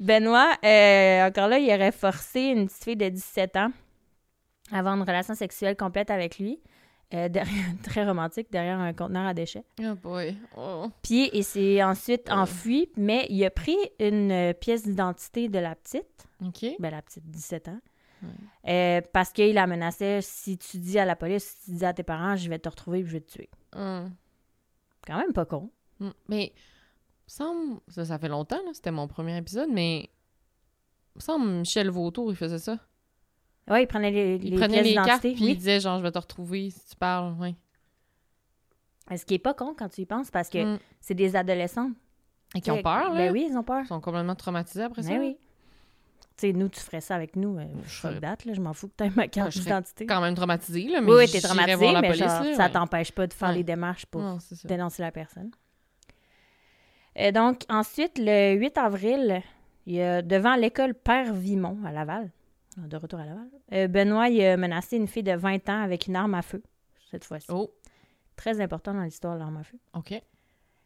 Benoît, 0.00 0.56
euh, 0.64 1.26
encore 1.26 1.48
là, 1.48 1.58
il 1.58 1.68
aurait 1.74 1.92
forcé 1.92 2.40
une 2.42 2.66
petite 2.66 2.84
fille 2.84 2.96
de 2.96 3.08
17 3.08 3.56
ans 3.56 3.72
à 4.72 4.78
avoir 4.78 4.94
une 4.94 5.02
relation 5.02 5.34
sexuelle 5.34 5.76
complète 5.76 6.10
avec 6.10 6.38
lui. 6.38 6.60
euh, 7.14 7.28
derrière- 7.28 7.54
très 7.84 8.04
romantique, 8.04 8.50
derrière 8.50 8.78
un 8.80 8.92
conteneur 8.92 9.26
à 9.26 9.32
déchets. 9.34 9.64
Oh 9.80 9.94
boy. 9.94 10.36
Oh. 10.56 10.90
Puis 11.02 11.30
il 11.32 11.44
s'est 11.44 11.82
ensuite 11.84 12.30
enfui, 12.32 12.90
mais 12.96 13.26
il 13.30 13.44
a 13.44 13.50
pris 13.50 13.76
une 14.00 14.32
euh, 14.32 14.52
pièce 14.52 14.82
d'identité 14.82 15.48
de 15.48 15.58
la 15.60 15.74
petite, 15.76 16.26
OK. 16.44 16.66
ben 16.80 16.90
la 16.90 17.02
petite 17.02 17.24
17 17.30 17.68
ans, 17.68 17.78
euh, 18.68 19.00
parce 19.12 19.32
qu'il 19.32 19.54
la 19.54 19.66
menaçait 19.66 20.20
si 20.22 20.58
tu 20.58 20.78
dis 20.78 20.98
à 20.98 21.04
la 21.04 21.16
police, 21.16 21.44
si 21.44 21.64
tu 21.70 21.76
dis 21.78 21.84
à 21.84 21.92
tes 21.92 22.02
parents, 22.02 22.36
je 22.36 22.48
vais 22.48 22.58
te 22.58 22.68
retrouver 22.68 23.00
et 23.00 23.04
je 23.04 23.12
vais 23.12 23.20
te 23.20 23.32
tuer. 23.32 23.50
Hum. 23.74 24.12
Quand 25.06 25.18
même 25.18 25.32
pas 25.32 25.44
con. 25.44 25.70
Hum. 26.00 26.12
Mais, 26.28 26.52
semble... 27.26 27.80
Ça, 27.88 28.04
ça 28.04 28.18
fait 28.18 28.28
longtemps. 28.28 28.60
C'était 28.72 28.90
mon 28.90 29.06
premier 29.08 29.36
épisode, 29.36 29.68
mais... 29.70 30.10
me 31.14 31.20
semble 31.20 31.46
Michel 31.48 31.90
Vautour, 31.90 32.30
il 32.30 32.36
faisait 32.36 32.58
ça. 32.58 32.78
Ouais, 33.68 33.82
il 33.82 33.86
prenait 33.86 34.10
les, 34.10 34.36
Il 34.36 34.50
les 34.50 34.56
prenait 34.56 34.82
pièces 34.82 34.86
les 34.86 34.94
cartes, 34.94 35.22
puis 35.22 35.32
il 35.38 35.44
Oui. 35.46 35.56
disait, 35.56 35.80
genre, 35.80 35.98
je 35.98 36.02
vais 36.04 36.12
te 36.12 36.18
retrouver 36.18 36.70
si 36.70 36.86
tu 36.90 36.96
parles, 36.96 37.34
oui. 37.40 37.56
Ce 39.16 39.24
qui 39.24 39.34
est 39.34 39.38
pas 39.38 39.54
con 39.54 39.74
quand 39.76 39.88
tu 39.88 40.00
y 40.02 40.06
penses, 40.06 40.30
parce 40.30 40.48
que 40.48 40.58
Hum. 40.58 40.78
c'est 41.00 41.14
des 41.14 41.36
adolescents. 41.36 41.90
Et 42.54 42.60
qui 42.60 42.70
ont 42.70 42.80
peur, 42.82 43.12
là. 43.12 43.16
Ben 43.16 43.32
oui, 43.32 43.48
ils 43.50 43.56
ont 43.56 43.64
peur. 43.64 43.82
Ils 43.82 43.88
sont 43.88 44.00
complètement 44.00 44.36
traumatisés 44.36 44.82
après 44.84 45.02
ça. 45.02 45.08
Ben 45.10 45.16
là. 45.20 45.26
oui. 45.26 45.36
Tu 46.38 46.48
sais, 46.48 46.52
nous, 46.52 46.68
tu 46.68 46.80
ferais 46.80 47.00
ça 47.00 47.14
avec 47.14 47.34
nous. 47.34 47.58
euh, 47.58 47.64
Je 47.84 47.88
ferais- 47.88 48.20
that, 48.20 48.36
là. 48.44 48.52
Je 48.52 48.60
m'en 48.60 48.74
fous 48.74 48.88
que 48.88 48.92
t'aies 48.94 49.10
ma 49.16 49.26
carte 49.26 49.52
je 49.52 49.58
serais 49.58 49.70
d'identité. 49.70 50.04
Quand 50.06 50.20
même 50.20 50.34
traumatisée, 50.34 50.86
là, 50.88 51.00
mais 51.00 51.10
Oui, 51.10 51.20
t'es 51.24 51.26
j'irais 51.38 51.42
traumatisé, 51.48 51.76
voir 51.76 51.92
la 51.94 52.00
mais 52.02 52.08
police, 52.08 52.24
genre, 52.24 52.42
là, 52.44 52.54
ça 52.54 52.64
ouais. 52.66 52.70
t'empêche 52.72 53.12
pas 53.12 53.26
de 53.26 53.32
faire 53.32 53.48
Ouais. 53.48 53.54
les 53.54 53.64
démarches 53.64 54.04
pour 54.06 54.20
Non, 54.20 54.38
dénoncer 54.64 55.00
la 55.02 55.10
personne. 55.12 55.50
Et 57.14 57.32
donc, 57.32 57.60
ensuite, 57.70 58.18
le 58.18 58.54
8 58.54 58.76
avril, 58.76 59.42
il 59.86 59.94
y 59.94 60.02
a, 60.02 60.20
devant 60.22 60.54
l'école 60.56 60.92
Père 60.94 61.32
Vimont 61.32 61.78
à 61.86 61.92
Laval, 61.92 62.30
de 62.76 62.96
retour 62.98 63.18
à 63.20 63.24
Laval, 63.24 63.48
euh, 63.72 63.88
Benoît 63.88 64.28
il 64.28 64.44
a 64.44 64.56
menacé 64.58 64.96
une 64.98 65.08
fille 65.08 65.22
de 65.22 65.32
20 65.34 65.66
ans 65.70 65.80
avec 65.82 66.06
une 66.06 66.16
arme 66.16 66.34
à 66.34 66.42
feu, 66.42 66.62
cette 67.10 67.24
fois-ci. 67.24 67.46
Oh, 67.50 67.70
Très 68.36 68.60
important 68.60 68.92
dans 68.92 69.00
l'histoire 69.02 69.32
de 69.36 69.38
l'arme 69.38 69.56
à 69.56 69.62
feu. 69.62 69.78
OK. 69.94 70.12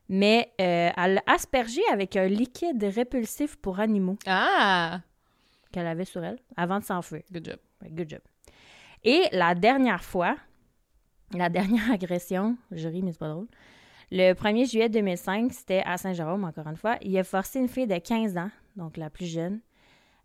Mais 0.09 0.53
euh, 0.61 0.91
elle 0.97 1.15
l'a 1.15 1.23
aspergé 1.27 1.81
avec 1.93 2.15
un 2.15 2.27
liquide 2.27 2.83
répulsif 2.85 3.57
pour 3.57 3.81
animaux 3.81 4.17
Ah! 4.27 5.01
Qu'elle 5.73 5.87
avait 5.87 6.05
sur 6.05 6.23
elle 6.25 6.39
avant 6.57 6.79
de 6.79 6.85
s'enfuir. 6.85 7.23
Good 7.33 7.45
job. 7.47 7.59
Ouais, 7.83 7.91
Good 7.91 8.11
job. 8.11 8.21
Et 9.05 9.23
la 9.33 9.55
dernière 9.55 10.03
fois, 10.05 10.37
la 11.35 11.49
dernière 11.49 11.91
agression, 11.93 12.57
je 12.71 12.89
ris, 12.89 13.03
mais 13.03 13.13
c'est 13.13 13.19
pas 13.19 13.29
drôle. 13.29 13.49
Le 14.13 14.33
1er 14.33 14.69
juillet 14.71 14.89
2005, 14.89 15.53
c'était 15.53 15.83
à 15.87 15.97
Saint-Jérôme, 15.97 16.45
encore 16.45 16.67
une 16.67 16.77
fois. 16.77 16.97
Il 17.01 17.17
a 17.17 17.25
forcé 17.25 17.61
une 17.61 17.69
fille 17.69 17.87
de 17.87 17.97
15 17.97 18.37
ans, 18.37 18.51
donc 18.77 18.97
la 18.97 19.09
plus 19.09 19.27
jeune. 19.27 19.61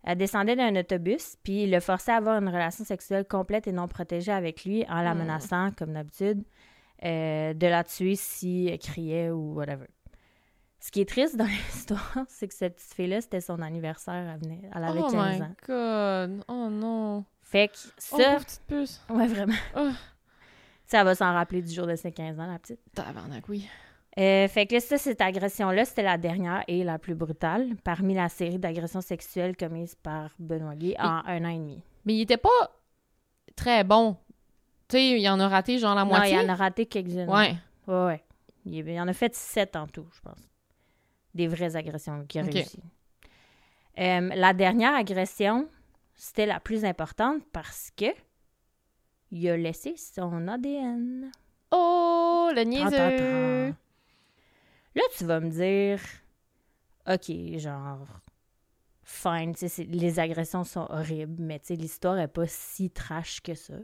Elle 0.02 0.18
descendait 0.18 0.56
d'un 0.56 0.74
autobus, 0.76 1.36
puis 1.42 1.64
il 1.64 1.70
l'a 1.70 1.80
forcé 1.80 2.10
à 2.10 2.16
avoir 2.16 2.40
une 2.40 2.48
relation 2.48 2.84
sexuelle 2.84 3.24
complète 3.26 3.66
et 3.66 3.72
non 3.72 3.88
protégée 3.88 4.32
avec 4.32 4.64
lui 4.64 4.84
en 4.88 5.02
la 5.02 5.14
Hmm. 5.14 5.18
menaçant, 5.18 5.70
comme 5.72 5.92
d'habitude, 5.92 6.44
euh, 7.04 7.54
de 7.54 7.66
la 7.66 7.84
tuer 7.84 8.14
si 8.16 8.68
elle 8.70 8.78
criait 8.78 9.30
ou 9.30 9.54
whatever. 9.54 9.86
Ce 10.80 10.90
qui 10.90 11.00
est 11.00 11.08
triste 11.08 11.36
dans 11.36 11.44
l'histoire, 11.72 12.18
c'est 12.28 12.48
que 12.48 12.54
cette 12.54 12.76
petite 12.76 12.94
fille-là, 12.94 13.20
c'était 13.20 13.40
son 13.40 13.60
anniversaire. 13.62 14.14
Elle, 14.34 14.40
venait, 14.40 14.62
elle 14.74 14.84
avait 14.84 15.00
oh 15.02 15.10
15 15.10 15.14
my 15.38 15.42
ans. 15.42 15.54
God! 15.66 16.44
Oh 16.48 16.68
non! 16.70 17.24
Fait 17.42 17.68
que 17.68 17.74
Oh, 17.76 17.90
ça, 17.98 18.16
pauvre 18.16 18.44
petite 18.44 18.62
puce! 18.66 19.00
Ouais, 19.08 19.26
vraiment. 19.26 19.54
Oh. 19.76 19.90
Ça 20.84 21.02
va 21.02 21.14
s'en 21.14 21.32
rappeler 21.32 21.62
du 21.62 21.72
jour 21.72 21.86
de 21.86 21.96
ses 21.96 22.12
15 22.12 22.38
ans, 22.38 22.46
la 22.46 22.58
petite. 22.58 22.80
Tabarnak, 22.94 23.48
oui. 23.48 23.68
Euh, 24.18 24.48
fait 24.48 24.66
que 24.66 24.74
là, 24.74 24.80
ça, 24.80 24.96
cette 24.96 25.20
agression-là, 25.20 25.84
c'était 25.84 26.02
la 26.02 26.16
dernière 26.16 26.62
et 26.68 26.84
la 26.84 26.98
plus 26.98 27.14
brutale 27.14 27.76
parmi 27.84 28.14
la 28.14 28.28
série 28.28 28.58
d'agressions 28.58 29.00
sexuelles 29.02 29.56
commises 29.56 29.94
par 29.96 30.30
Benoît 30.38 30.74
Guy 30.74 30.94
en 30.98 31.22
un 31.26 31.44
an 31.44 31.48
et 31.50 31.58
demi. 31.58 31.82
Mais 32.06 32.14
il 32.14 32.20
était 32.22 32.36
pas 32.38 32.48
très 33.56 33.84
bon. 33.84 34.16
Tu 34.88 34.96
sais, 34.96 35.20
il 35.20 35.28
en 35.28 35.38
a 35.40 35.48
raté 35.48 35.78
genre 35.78 35.94
la 35.94 36.02
Non, 36.04 36.08
moitié. 36.10 36.34
il 36.34 36.38
en 36.38 36.48
a 36.48 36.54
raté 36.54 36.86
quelques-unes. 36.86 37.28
Ouais. 37.28 37.56
Ouais, 37.88 38.04
ouais. 38.06 38.24
Il, 38.64 38.88
il 38.88 39.00
en 39.00 39.08
a 39.08 39.12
fait 39.12 39.34
sept 39.34 39.76
en 39.76 39.86
tout, 39.86 40.06
je 40.14 40.20
pense. 40.22 40.38
Des 41.36 41.48
vraies 41.48 41.76
agressions 41.76 42.24
qui 42.26 42.38
a 42.38 42.42
Ok. 42.42 42.52
réussi. 42.52 42.80
Euh, 43.98 44.30
la 44.34 44.52
dernière 44.54 44.94
agression, 44.94 45.68
c'était 46.14 46.46
la 46.46 46.60
plus 46.60 46.84
importante 46.84 47.42
parce 47.52 47.90
que 47.96 48.06
il 49.30 49.48
a 49.50 49.56
laissé 49.56 49.96
son 49.96 50.48
ADN. 50.48 51.30
Oh, 51.70 52.50
le 52.54 52.62
niaiseux! 52.62 53.74
Là, 54.94 55.02
tu 55.16 55.24
vas 55.26 55.40
me 55.40 55.50
dire, 55.50 56.00
OK, 57.06 57.58
genre, 57.58 58.06
fine, 59.02 59.52
les 59.88 60.18
agressions 60.18 60.64
sont 60.64 60.86
horribles, 60.88 61.42
mais 61.42 61.60
l'histoire 61.68 62.18
est 62.18 62.28
pas 62.28 62.46
si 62.46 62.88
trash 62.90 63.40
que 63.42 63.54
ça. 63.54 63.74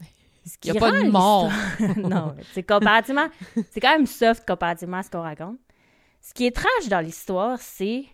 Ce 0.44 0.56
Il 0.64 0.74
y 0.74 0.76
a 0.76 0.80
pas 0.80 0.90
de 0.90 1.08
mort. 1.08 1.52
non, 1.98 2.34
c'est 2.52 2.64
comparativement, 2.64 3.28
c'est 3.70 3.80
quand 3.80 3.96
même 3.96 4.06
soft 4.06 4.44
comparativement 4.44 4.96
à 4.96 5.02
ce 5.04 5.10
qu'on 5.10 5.22
raconte. 5.22 5.60
Ce 6.22 6.32
qui 6.32 6.46
est 6.46 6.54
trash 6.54 6.88
dans 6.88 7.00
l'histoire, 7.00 7.58
c'est 7.60 8.04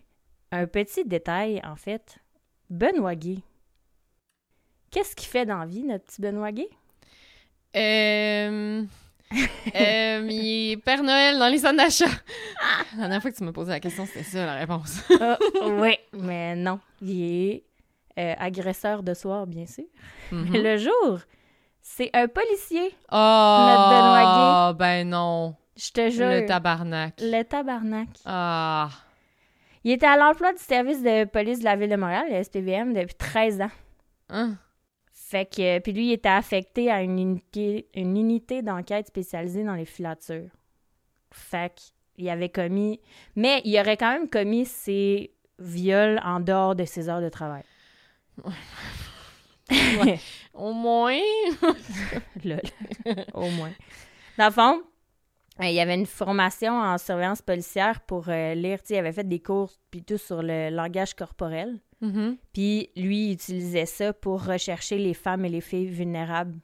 un 0.51 0.65
petit 0.65 1.05
détail, 1.05 1.61
en 1.63 1.75
fait. 1.75 2.17
Benoît. 2.71 3.13
Qu'est-ce 4.89 5.15
qu'il 5.15 5.27
fait 5.27 5.45
dans 5.45 5.59
la 5.59 5.67
vie, 5.67 5.83
notre 5.83 6.05
petit 6.05 6.19
Benoît? 6.19 6.49
Euh... 7.75 8.83
euh, 9.75 10.27
il 10.27 10.71
est 10.71 10.77
Père 10.77 11.03
Noël 11.03 11.37
dans 11.37 11.49
les 11.49 11.59
centres 11.59 11.77
d'achat. 11.77 12.09
La 12.93 13.01
dernière 13.01 13.21
fois 13.21 13.29
que 13.29 13.37
tu 13.37 13.43
m'as 13.43 13.51
posé 13.51 13.69
la 13.69 13.79
question, 13.79 14.07
c'était 14.07 14.23
ça 14.23 14.43
la 14.43 14.55
réponse. 14.55 15.03
oui, 15.63 15.95
mais 16.13 16.55
non. 16.55 16.79
Il 17.03 17.21
est 17.21 17.63
euh, 18.17 18.33
agresseur 18.39 19.03
de 19.03 19.13
soir, 19.13 19.45
bien 19.45 19.67
sûr. 19.67 19.85
Mais 20.31 20.59
le 20.59 20.77
jour, 20.77 21.19
c'est 21.79 22.09
un 22.13 22.27
policier. 22.27 22.95
Oh, 23.11 23.85
Benoît 23.91 24.73
ben 24.73 25.07
non. 25.07 25.55
Je 25.79 25.91
te 25.91 26.09
jure. 26.09 26.27
Le 26.27 26.45
tabarnak. 26.45 27.21
Le 27.21 27.43
tabarnak. 27.43 28.09
Ah. 28.25 28.89
Il 29.85 29.91
était 29.91 30.07
à 30.07 30.17
l'emploi 30.17 30.51
du 30.51 30.59
service 30.59 31.01
de 31.01 31.23
police 31.23 31.59
de 31.59 31.63
la 31.63 31.77
ville 31.77 31.89
de 31.89 31.95
Montréal, 31.95 32.25
le 32.29 32.43
SPVM, 32.43 32.93
depuis 32.93 33.15
13 33.15 33.61
ans. 33.61 33.71
Hein? 34.27 34.57
Fait 35.13 35.45
que, 35.45 35.79
puis 35.79 35.93
lui, 35.93 36.07
il 36.07 36.11
était 36.11 36.27
affecté 36.27 36.91
à 36.91 37.01
une 37.01 37.17
unité, 37.17 37.87
une 37.95 38.17
unité 38.17 38.61
d'enquête 38.61 39.07
spécialisée 39.07 39.63
dans 39.63 39.75
les 39.75 39.85
filatures. 39.85 40.49
Fait 41.31 41.73
qu'il 42.15 42.27
avait 42.27 42.49
commis. 42.49 42.99
Mais 43.37 43.61
il 43.63 43.79
aurait 43.79 43.95
quand 43.95 44.11
même 44.11 44.29
commis 44.29 44.65
ses 44.65 45.31
viols 45.59 46.19
en 46.25 46.41
dehors 46.41 46.75
de 46.75 46.83
ses 46.83 47.07
heures 47.07 47.21
de 47.21 47.29
travail. 47.29 47.63
Ouais. 48.43 50.19
Au 50.53 50.73
moins. 50.73 51.21
Lol. 52.43 52.61
Au 53.33 53.49
moins. 53.49 53.71
Dans 54.37 54.47
le 54.47 54.51
fond, 54.51 54.81
il 55.65 55.73
y 55.73 55.79
avait 55.79 55.95
une 55.95 56.05
formation 56.05 56.73
en 56.79 56.97
surveillance 56.97 57.41
policière 57.41 57.99
pour 58.01 58.29
euh, 58.29 58.53
lire. 58.53 58.79
Il 58.89 58.95
avait 58.95 59.11
fait 59.11 59.27
des 59.27 59.39
cours 59.41 59.71
puis 59.91 60.03
tout 60.03 60.17
sur 60.17 60.41
le 60.41 60.69
langage 60.69 61.13
corporel. 61.15 61.79
Mhm. 62.01 62.37
Puis 62.53 62.89
lui, 62.95 63.27
il 63.27 63.33
utilisait 63.33 63.85
ça 63.85 64.13
pour 64.13 64.45
rechercher 64.45 64.97
les 64.97 65.13
femmes 65.13 65.43
et 65.45 65.49
les 65.49 65.59
filles 65.61 65.87
vulnérables 65.87 66.57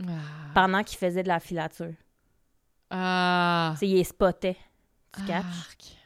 Ah. 0.00 0.12
pendant 0.54 0.82
qu'il 0.82 0.98
faisait 0.98 1.22
de 1.22 1.28
la 1.28 1.40
filature. 1.40 1.92
Ah. 2.90 3.74
Il 3.82 3.94
les 3.94 4.04
spottait. 4.04 4.56
Tu 5.14 5.24
catches? 5.26 5.96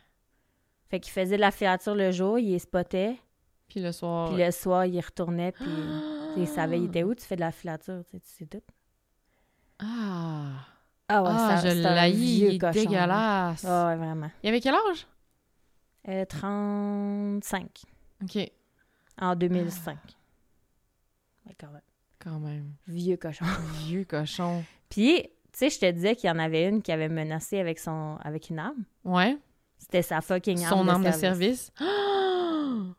Fait 0.89 1.01
qu'il 1.01 1.13
faisait 1.13 1.37
de 1.37 1.41
la 1.41 1.51
filature 1.53 1.95
le 1.95 2.11
jour, 2.11 2.39
il 2.39 2.51
les 2.53 2.59
spottait. 2.59 3.17
Puis 3.69 3.81
le 3.81 3.93
soir. 3.93 4.33
Puis 4.33 4.43
le 4.45 4.51
soir, 4.51 4.85
il 4.87 5.01
retournait, 5.01 5.53
puis 5.53 5.65
il 6.37 6.47
savait 6.49 6.79
il 6.79 6.87
était 6.87 7.03
où, 7.05 7.15
tu 7.15 7.25
fais 7.25 7.35
de 7.37 7.41
la 7.41 7.51
filature, 7.53 8.03
tu 8.05 8.11
sais, 8.13 8.21
tu 8.21 8.29
sais 8.29 8.47
tout. 8.47 8.63
Ah. 9.81 10.67
Ah 11.09 11.23
ouais, 11.23 11.29
ah, 11.33 11.57
ça- 11.61 11.69
je 11.69 12.13
vieux 12.15 12.49
il 12.51 12.55
est 12.65 12.71
dégueulasse. 12.73 13.65
Ah 13.65 13.87
ouais, 13.89 13.97
vraiment. 13.97 14.31
Il 14.43 14.49
avait 14.49 14.61
quel 14.61 14.75
âge? 14.75 15.07
Euh, 16.09 16.25
35. 16.25 17.69
OK. 18.25 18.51
En 19.21 19.35
2005. 19.37 19.97
Ouais, 21.47 21.55
quand 21.59 21.69
même. 21.71 21.81
Quand 22.19 22.39
même. 22.41 22.73
Vieux 22.89 23.17
cochon. 23.17 23.45
Vieux 23.87 24.05
cochon. 24.05 24.65
Puis, 24.89 25.23
tu 25.23 25.31
sais, 25.53 25.71
je 25.71 25.79
te 25.79 25.91
disais 25.91 26.17
qu'il 26.17 26.29
y 26.29 26.33
en 26.33 26.39
avait 26.39 26.69
une 26.69 26.83
qui 26.83 26.91
avait 26.93 27.09
menacé 27.09 27.59
avec 27.61 27.79
son 27.79 28.19
avec 28.23 28.51
une 28.51 28.59
arme. 28.59 28.85
Ouais. 29.05 29.39
C'était 29.79 30.03
sa 30.03 30.21
fucking 30.21 30.65
arme 30.65 30.77
Son 30.79 30.85
de 30.85 30.91
arme 30.91 31.05
de 31.05 31.11
service. 31.13 31.73
service. 31.79 32.93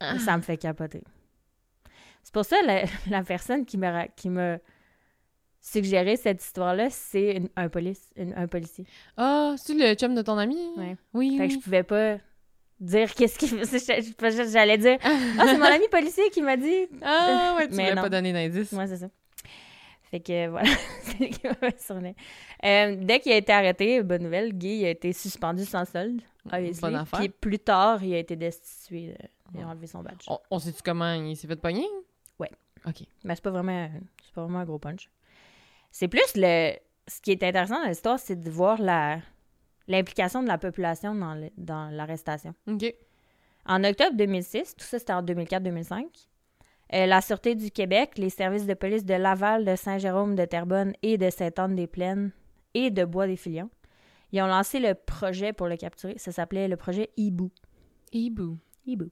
Ça 0.24 0.36
me 0.36 0.42
fait 0.42 0.56
capoter. 0.56 1.02
C'est 2.22 2.32
pour 2.32 2.44
ça 2.44 2.56
la, 2.64 2.84
la 3.10 3.22
personne 3.22 3.64
qui 3.66 3.76
ra- 3.90 4.08
qui 4.08 4.28
m'a 4.28 4.58
suggéré 5.72 6.16
cette 6.16 6.42
histoire-là, 6.42 6.88
c'est 6.90 7.42
un 7.56 7.68
police, 7.68 8.08
une- 8.16 8.34
un 8.34 8.46
policier. 8.48 8.84
Ah, 9.16 9.54
c'est 9.56 9.74
le 9.74 9.94
chum 9.94 10.14
de 10.14 10.22
ton 10.22 10.38
ami? 10.38 10.56
Ouais. 10.76 10.96
Oui, 11.14 11.36
Fait 11.38 11.48
que 11.48 11.54
je 11.54 11.58
pouvais 11.58 11.82
pas 11.82 12.16
dire 12.80 13.12
qu'est-ce 13.14 13.38
qu'il 13.38 13.48
faisait. 13.48 14.02
J'allais 14.50 14.78
dire 14.78 14.98
Ah, 15.02 15.44
c'est 15.46 15.58
mon 15.58 15.64
ami 15.76 15.88
policier 15.90 16.30
qui 16.30 16.42
m'a 16.42 16.56
dit. 16.56 16.86
Ah, 17.02 17.54
ouais, 17.58 17.68
tu 17.68 17.74
non. 17.96 18.02
pas 18.02 18.08
donner 18.08 18.32
d'indice. 18.32 18.72
Moi, 18.72 18.86
c'est 18.86 18.98
ça. 18.98 19.08
Fait 20.10 20.20
que 20.20 20.48
voilà, 20.48 20.70
c'est 21.02 21.18
lui 21.18 21.28
qui 21.30 21.46
m'a. 21.46 22.14
Euh, 22.64 22.96
dès 22.98 23.20
qu'il 23.20 23.30
a 23.32 23.36
été 23.36 23.52
arrêté, 23.52 24.02
bonne 24.02 24.22
nouvelle, 24.22 24.54
Guy 24.54 24.86
a 24.86 24.90
été 24.90 25.12
suspendu 25.12 25.66
sans 25.66 25.84
solde. 25.84 26.22
obviously. 26.50 26.80
Bonne 26.80 26.94
affaire. 26.96 27.20
Puis 27.20 27.28
plus 27.28 27.58
tard, 27.58 28.02
il 28.02 28.14
a 28.14 28.18
été 28.18 28.34
destitué. 28.34 29.10
euh, 29.10 29.26
Il 29.54 29.60
a 29.62 29.68
enlevé 29.68 29.86
son 29.86 30.00
badge. 30.02 30.24
On, 30.28 30.38
on 30.50 30.58
sait-tu 30.58 30.80
comment 30.82 31.12
il 31.12 31.36
s'est 31.36 31.46
fait 31.46 31.56
pogner? 31.56 31.86
Ouais. 32.38 32.50
OK. 32.86 33.02
Mais 33.24 33.34
c'est 33.34 33.42
pas 33.44 33.50
vraiment 33.50 33.90
c'est 34.24 34.32
pas 34.32 34.42
vraiment 34.44 34.60
un 34.60 34.64
gros 34.64 34.78
punch. 34.78 35.10
C'est 35.90 36.08
plus 36.08 36.32
le 36.36 36.72
ce 37.06 37.20
qui 37.22 37.30
est 37.32 37.42
intéressant 37.42 37.80
dans 37.82 37.88
l'histoire, 37.88 38.18
c'est 38.18 38.36
de 38.38 38.50
voir 38.50 38.80
la 38.80 39.18
l'implication 39.86 40.42
de 40.42 40.48
la 40.48 40.58
population 40.58 41.14
dans 41.14 41.34
le- 41.34 41.50
dans 41.56 41.88
l'arrestation. 41.90 42.52
OK. 42.66 42.84
En 43.64 43.82
octobre 43.84 44.14
2006, 44.16 44.76
tout 44.76 44.84
ça 44.84 44.98
c'était 44.98 45.14
en 45.14 45.22
2004-2005, 45.22 46.04
euh, 46.94 47.06
la 47.06 47.20
Sûreté 47.22 47.54
du 47.54 47.70
Québec, 47.70 48.12
les 48.18 48.28
services 48.30 48.66
de 48.66 48.74
police 48.74 49.04
de 49.06 49.14
Laval, 49.14 49.64
de 49.64 49.76
Saint-Jérôme, 49.76 50.34
de 50.36 50.44
Terrebonne 50.44 50.92
et 51.02 51.16
de 51.16 51.30
Sainte-Anne-des-Plaines 51.30 52.32
et 52.74 52.90
de 52.90 53.04
Bois-des-Filions, 53.06 53.70
ils 54.32 54.42
ont 54.42 54.46
lancé 54.46 54.78
le 54.78 54.94
projet 54.94 55.54
pour 55.54 55.68
le 55.68 55.76
capturer. 55.76 56.18
Ça 56.18 56.32
s'appelait 56.32 56.68
le 56.68 56.76
projet 56.76 57.08
Hibou. 57.16 57.50
Hibou. 58.12 58.58
Hibou. 58.86 59.08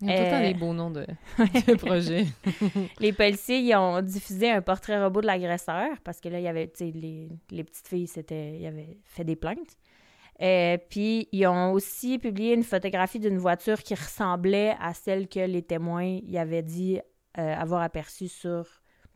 Il 0.00 0.08
y 0.08 0.12
a 0.12 0.16
tout 0.16 0.22
le 0.24 0.30
temps 0.30 0.36
Euh, 0.36 0.52
des 0.52 0.54
beaux 0.54 0.72
noms 0.72 0.90
de, 0.90 1.06
de 1.38 1.74
projets. 1.74 2.26
Les 3.00 3.12
policiers 3.12 3.58
ils 3.58 3.74
ont 3.74 4.00
diffusé 4.00 4.50
un 4.50 4.62
portrait 4.62 5.02
robot 5.02 5.20
de 5.22 5.26
l'agresseur 5.26 5.88
parce 6.04 6.20
que 6.20 6.28
là, 6.28 6.38
il 6.38 6.44
y 6.44 6.48
avait, 6.48 6.70
les, 6.80 7.28
les 7.50 7.64
petites 7.64 7.88
filles, 7.88 8.06
c'était, 8.06 8.58
ils 8.58 8.66
avaient 8.66 8.98
fait 9.04 9.24
des 9.24 9.36
plaintes. 9.36 9.76
Euh, 10.40 10.78
puis, 10.88 11.28
ils 11.32 11.46
ont 11.48 11.72
aussi 11.72 12.18
publié 12.18 12.54
une 12.54 12.62
photographie 12.62 13.18
d'une 13.18 13.38
voiture 13.38 13.82
qui 13.82 13.94
ressemblait 13.96 14.76
à 14.80 14.94
celle 14.94 15.26
que 15.28 15.40
les 15.40 15.62
témoins 15.62 16.04
y 16.22 16.38
avaient 16.38 16.62
dit 16.62 17.00
euh, 17.38 17.54
avoir 17.56 17.82
aperçue 17.82 18.28
sur 18.28 18.64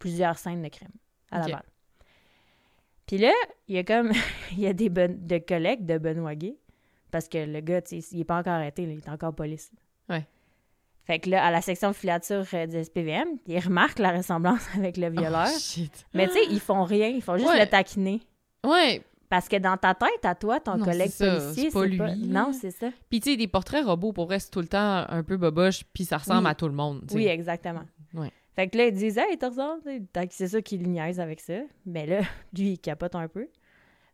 plusieurs 0.01 0.37
scènes 0.37 0.63
de 0.63 0.69
crime 0.69 0.91
à 1.31 1.43
Ok. 1.43 1.49
Laval. 1.49 1.63
Puis 3.07 3.19
là, 3.19 3.33
il 3.69 3.77
y 3.77 3.79
a 3.79 3.85
comme... 3.85 4.11
il 4.53 4.61
y 4.61 4.67
a 4.67 4.73
des 4.73 4.89
ben- 4.89 5.17
de 5.27 5.39
collègues 5.39 5.87
de 5.87 5.99
Benoît 5.99 6.35
Gay, 6.35 6.57
parce 7.13 7.29
que 7.29 7.39
le 7.39 7.61
gars, 7.61 7.81
il 7.93 8.21
est 8.21 8.25
pas 8.25 8.39
encore 8.39 8.55
arrêté, 8.55 8.85
là, 8.87 8.93
il 8.93 8.99
est 8.99 9.09
encore 9.09 9.33
police. 9.35 9.71
Ouais. 10.09 10.27
Fait 11.05 11.19
que 11.19 11.31
là, 11.31 11.45
à 11.45 11.51
la 11.51 11.61
section 11.61 11.93
filature 11.93 12.45
euh, 12.55 12.67
du 12.67 12.83
SPVM, 12.83 13.29
ils 13.47 13.59
remarquent 13.59 13.99
la 13.99 14.13
ressemblance 14.17 14.67
avec 14.77 14.97
le 14.97 15.11
violeur. 15.11 15.49
Oh, 15.53 15.59
shit. 15.59 16.07
Mais 16.15 16.29
tu 16.29 16.35
sais, 16.35 16.45
ils 16.51 16.61
font 16.61 16.85
rien, 16.85 17.09
ils 17.09 17.23
font 17.23 17.37
juste 17.37 17.49
Ouais. 17.51 17.59
le 17.61 17.67
taquiner. 17.67 18.21
Ouais. 18.65 19.03
Parce 19.29 19.49
que 19.49 19.57
dans 19.57 19.77
ta 19.79 19.95
tête, 19.95 20.25
à 20.25 20.35
toi, 20.35 20.61
ton 20.61 20.77
Non, 20.77 20.85
collègue 20.85 21.11
ça, 21.11 21.37
policier, 21.39 21.71
c'est 21.71 21.79
pas 21.79 21.87
lui. 21.87 22.27
Non, 22.27 22.53
c'est 22.53 22.71
ça. 22.71 22.91
Puis, 23.09 23.19
tu 23.21 23.31
sais, 23.31 23.37
des 23.37 23.49
portraits 23.49 23.85
robots, 23.85 24.13
pour 24.13 24.27
vrai, 24.27 24.39
c'est 24.39 24.51
tout 24.51 24.61
le 24.61 24.69
temps 24.69 25.07
un 25.09 25.23
peu 25.23 25.39
boboche, 25.39 25.85
puis 25.95 26.05
ça 26.05 26.19
ressemble 26.19 26.45
Oui. 26.45 26.51
à 26.51 26.55
tout 26.55 26.67
le 26.69 26.75
monde. 26.75 27.03
Oui, 27.15 27.27
exactement. 27.27 27.83
Ouais. 28.15 28.31
Fait 28.55 28.69
que 28.69 28.77
là, 28.77 28.87
ils 28.89 28.93
disent, 28.95 29.17
hey, 29.17 29.39
t'as 29.39 29.51
que 30.27 30.35
c'est 30.35 30.49
ça 30.49 30.61
qu'il 30.61 30.87
niaise 30.89 31.19
avec 31.19 31.41
ça. 31.41 31.55
Mais 31.87 32.05
là, 32.07 32.21
lui, 32.57 32.73
il 32.73 32.79
capote 32.79 33.15
un 33.15 33.27
peu. 33.27 33.49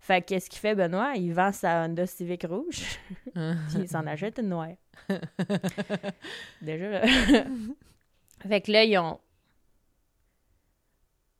Fait 0.00 0.22
que 0.22 0.26
qu'est-ce 0.28 0.48
qu'il 0.48 0.60
fait, 0.60 0.74
Benoît? 0.74 1.12
Il 1.16 1.32
vend 1.34 1.52
sa 1.52 1.84
Honda 1.84 2.06
Civic 2.06 2.44
rouge, 2.44 2.82
puis 3.34 3.78
il 3.80 3.88
s'en 3.88 4.06
achète 4.06 4.38
une 4.38 4.48
noire. 4.48 4.74
Déjà, 6.62 6.88
là. 6.88 7.02
fait 8.48 8.60
que 8.60 8.72
là, 8.72 8.84
ils 8.84 8.98
ont. 8.98 9.18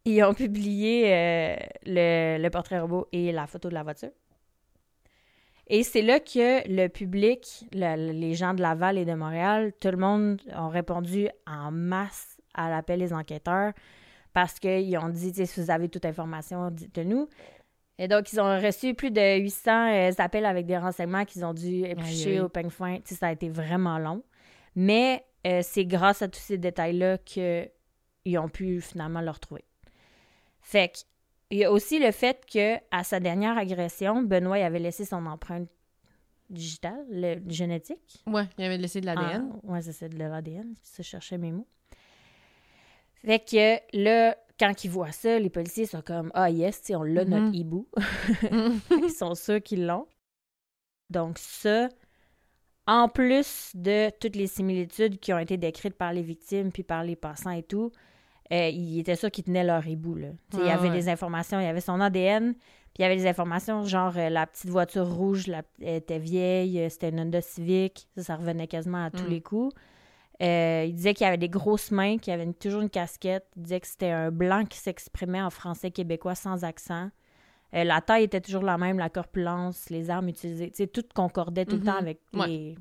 Ils 0.04 0.22
ont 0.24 0.32
publié 0.32 1.12
euh, 1.12 1.56
le, 1.84 2.38
le 2.42 2.50
portrait 2.50 2.80
robot 2.80 3.08
et 3.12 3.30
la 3.30 3.46
photo 3.46 3.68
de 3.68 3.74
la 3.74 3.82
voiture. 3.82 4.10
Et 5.66 5.82
c'est 5.82 6.00
là 6.00 6.18
que 6.18 6.66
le 6.66 6.88
public, 6.88 7.66
le- 7.72 8.12
les 8.12 8.34
gens 8.34 8.54
de 8.54 8.62
Laval 8.62 8.96
et 8.96 9.04
de 9.04 9.12
Montréal, 9.12 9.72
tout 9.80 9.88
le 9.90 9.98
monde 9.98 10.40
ont 10.56 10.70
répondu 10.70 11.28
en 11.46 11.70
masse 11.70 12.38
à 12.54 12.70
l'appel 12.70 13.00
des 13.00 13.12
enquêteurs 13.12 13.74
parce 14.32 14.58
qu'ils 14.58 14.96
ont 14.96 15.10
dit, 15.10 15.32
si 15.46 15.60
vous 15.60 15.70
avez 15.70 15.90
toute 15.90 16.06
information, 16.06 16.70
dites-nous. 16.70 17.28
Et 17.98 18.06
donc, 18.06 18.32
ils 18.32 18.40
ont 18.40 18.60
reçu 18.60 18.94
plus 18.94 19.10
de 19.10 19.38
800 19.40 19.70
euh, 19.70 20.10
appels 20.18 20.46
avec 20.46 20.66
des 20.66 20.78
renseignements 20.78 21.24
qu'ils 21.24 21.44
ont 21.44 21.54
dû 21.54 21.84
éplucher 21.84 22.34
aïe. 22.34 22.40
au 22.40 22.48
peigne 22.48 22.70
fin. 22.70 22.96
Tu 22.96 23.02
sais, 23.06 23.14
ça 23.16 23.26
a 23.26 23.32
été 23.32 23.48
vraiment 23.48 23.98
long. 23.98 24.22
Mais 24.76 25.24
euh, 25.46 25.60
c'est 25.62 25.84
grâce 25.84 26.22
à 26.22 26.28
tous 26.28 26.40
ces 26.40 26.58
détails-là 26.58 27.18
qu'ils 27.18 28.38
ont 28.38 28.48
pu 28.48 28.80
finalement 28.80 29.20
le 29.20 29.30
retrouver. 29.30 29.64
Fait 30.60 30.88
que, 30.88 30.98
il 31.50 31.58
y 31.58 31.64
a 31.64 31.72
aussi 31.72 31.98
le 31.98 32.12
fait 32.12 32.44
que 32.46 32.76
à 32.90 33.02
sa 33.02 33.20
dernière 33.20 33.56
agression, 33.56 34.22
Benoît 34.22 34.58
il 34.58 34.62
avait 34.62 34.78
laissé 34.78 35.06
son 35.06 35.24
empreinte 35.24 35.68
digitale, 36.50 37.06
le, 37.10 37.40
génétique. 37.48 38.22
Ouais, 38.26 38.44
il 38.58 38.64
avait 38.64 38.76
laissé 38.76 39.00
de 39.00 39.06
l'ADN. 39.06 39.50
Ah, 39.50 39.72
ouais, 39.72 39.82
c'est 39.82 40.08
de 40.08 40.18
l'ADN. 40.18 40.74
Ça, 40.82 41.02
je 41.02 41.08
cherchais 41.08 41.38
mes 41.38 41.52
mots. 41.52 41.66
Fait 43.24 43.38
que 43.38 43.78
là, 43.96 44.36
quand 44.58 44.84
ils 44.84 44.90
voient 44.90 45.12
ça, 45.12 45.38
les 45.38 45.50
policiers 45.50 45.86
sont 45.86 46.02
comme 46.02 46.30
Ah, 46.34 46.50
yes, 46.50 46.82
on 46.94 47.02
l'a, 47.02 47.24
Mhm. 47.24 47.30
notre 47.30 47.54
hibou. 47.54 47.86
ils 49.02 49.10
sont 49.16 49.34
sûrs 49.34 49.62
qu'ils 49.62 49.86
l'ont. 49.86 50.06
Donc, 51.10 51.38
ça, 51.38 51.88
en 52.86 53.08
plus 53.08 53.70
de 53.74 54.10
toutes 54.20 54.36
les 54.36 54.46
similitudes 54.46 55.18
qui 55.20 55.32
ont 55.32 55.38
été 55.38 55.56
décrites 55.56 55.94
par 55.96 56.12
les 56.12 56.22
victimes 56.22 56.70
puis 56.72 56.82
par 56.82 57.02
les 57.04 57.16
passants 57.16 57.50
et 57.50 57.62
tout, 57.62 57.90
euh, 58.52 58.68
ils 58.68 58.98
étaient 59.00 59.16
sûrs 59.16 59.30
qu'ils 59.30 59.44
tenaient 59.44 59.64
leur 59.64 59.86
hibou. 59.86 60.14
Là. 60.14 60.28
Il 60.54 60.60
y 60.60 60.70
Ah, 60.70 60.74
avait 60.74 60.88
ouais. 60.88 60.94
des 60.94 61.08
informations, 61.08 61.60
il 61.60 61.64
y 61.64 61.68
avait 61.68 61.80
son 61.82 62.00
ADN, 62.00 62.54
puis 62.54 62.62
il 62.98 63.02
y 63.02 63.04
avait 63.04 63.16
des 63.16 63.26
informations 63.26 63.84
genre 63.84 64.16
euh, 64.16 64.28
la 64.30 64.46
petite 64.46 64.70
voiture 64.70 65.06
rouge 65.06 65.46
la, 65.46 65.62
elle 65.80 65.96
était 65.96 66.18
vieille, 66.18 66.80
euh, 66.80 66.88
c'était 66.88 67.10
une 67.10 67.20
Honda 67.20 67.40
Civic, 67.42 68.08
ça, 68.16 68.22
ça 68.22 68.36
revenait 68.36 68.66
quasiment 68.66 69.04
à 69.04 69.10
tous 69.10 69.24
Mm. 69.24 69.28
les 69.28 69.40
coups. 69.42 69.74
Euh, 70.40 70.84
il 70.86 70.94
disait 70.94 71.14
qu'il 71.14 71.26
avait 71.26 71.36
des 71.36 71.48
grosses 71.48 71.90
mains, 71.90 72.16
qu'il 72.18 72.32
avait 72.32 72.44
une- 72.44 72.54
toujours 72.54 72.80
une 72.82 72.90
casquette. 72.90 73.46
Il 73.56 73.62
disait 73.62 73.80
que 73.80 73.86
c'était 73.88 74.10
un 74.10 74.30
blanc 74.30 74.64
qui 74.64 74.78
s'exprimait 74.78 75.42
en 75.42 75.50
français 75.50 75.90
québécois 75.90 76.34
sans 76.36 76.62
accent. 76.64 77.10
Euh, 77.74 77.84
la 77.84 78.00
taille 78.00 78.24
était 78.24 78.40
toujours 78.40 78.62
la 78.62 78.78
même, 78.78 78.98
la 78.98 79.10
corpulence, 79.10 79.90
les 79.90 80.10
armes 80.10 80.28
utilisées. 80.28 80.70
Tu 80.70 80.76
sais, 80.76 80.86
tout 80.86 81.04
concordait 81.14 81.64
tout 81.66 81.72
le 81.76 81.80
Mhm. 81.80 81.86
temps 81.86 81.96
avec 81.96 82.20
Ouais. 82.34 82.46
les. 82.46 82.78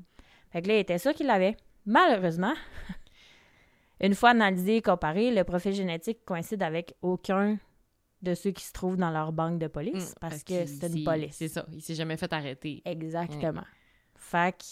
Fait 0.52 0.62
que 0.62 0.68
là, 0.68 0.74
il 0.76 0.78
était 0.80 0.98
sûr 0.98 1.12
qu'il 1.14 1.26
l'avait. 1.26 1.56
Malheureusement, 1.84 2.54
une 4.00 4.14
fois 4.14 4.30
analysé 4.30 4.76
et 4.76 4.82
comparé, 4.82 5.30
le 5.34 5.44
profil 5.44 5.72
génétique 5.72 6.24
coïncide 6.24 6.62
avec 6.62 6.94
aucun 7.02 7.58
de 8.22 8.34
ceux 8.34 8.50
qui 8.50 8.64
se 8.64 8.72
trouvent 8.72 8.96
dans 8.96 9.10
leur 9.10 9.32
banque 9.32 9.58
de 9.58 9.66
police 9.68 10.10
Mm, 10.12 10.18
parce 10.20 10.42
que 10.44 10.66
c'est 10.66 10.88
une 10.92 11.04
police. 11.04 11.34
C'est 11.36 11.48
ça, 11.48 11.66
il 11.72 11.82
s'est 11.82 11.94
jamais 11.94 12.16
fait 12.16 12.32
arrêter. 12.32 12.82
Exactement. 12.84 13.64
Fait 14.16 14.54
que 14.56 14.64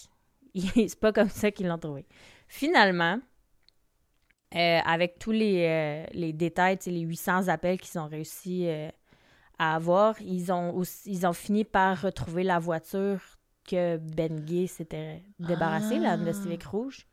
c'est 0.87 0.99
pas 0.99 1.11
comme 1.13 1.29
ça 1.29 1.51
qu'ils 1.51 1.67
l'ont 1.67 1.77
trouvé. 1.77 2.05
Finalement, 2.47 3.19
euh, 4.55 4.79
avec 4.85 5.19
tous 5.19 5.31
les, 5.31 5.65
euh, 5.67 6.05
les 6.13 6.33
détails, 6.33 6.77
les 6.85 7.01
800 7.01 7.47
appels 7.49 7.79
qu'ils 7.79 7.99
ont 7.99 8.07
réussi 8.07 8.67
euh, 8.67 8.89
à 9.59 9.75
avoir, 9.75 10.21
ils 10.21 10.51
ont, 10.51 10.73
aussi, 10.75 11.11
ils 11.11 11.27
ont 11.27 11.33
fini 11.33 11.65
par 11.65 12.01
retrouver 12.01 12.43
la 12.43 12.59
voiture 12.59 13.19
que 13.67 13.97
Ben 13.97 14.39
Gay 14.45 14.67
s'était 14.67 15.21
débarrassé, 15.39 15.99
la 15.99 16.13
Honda 16.13 16.31
Ah. 16.31 16.41
Civic 16.41 16.63
rouge. 16.63 17.05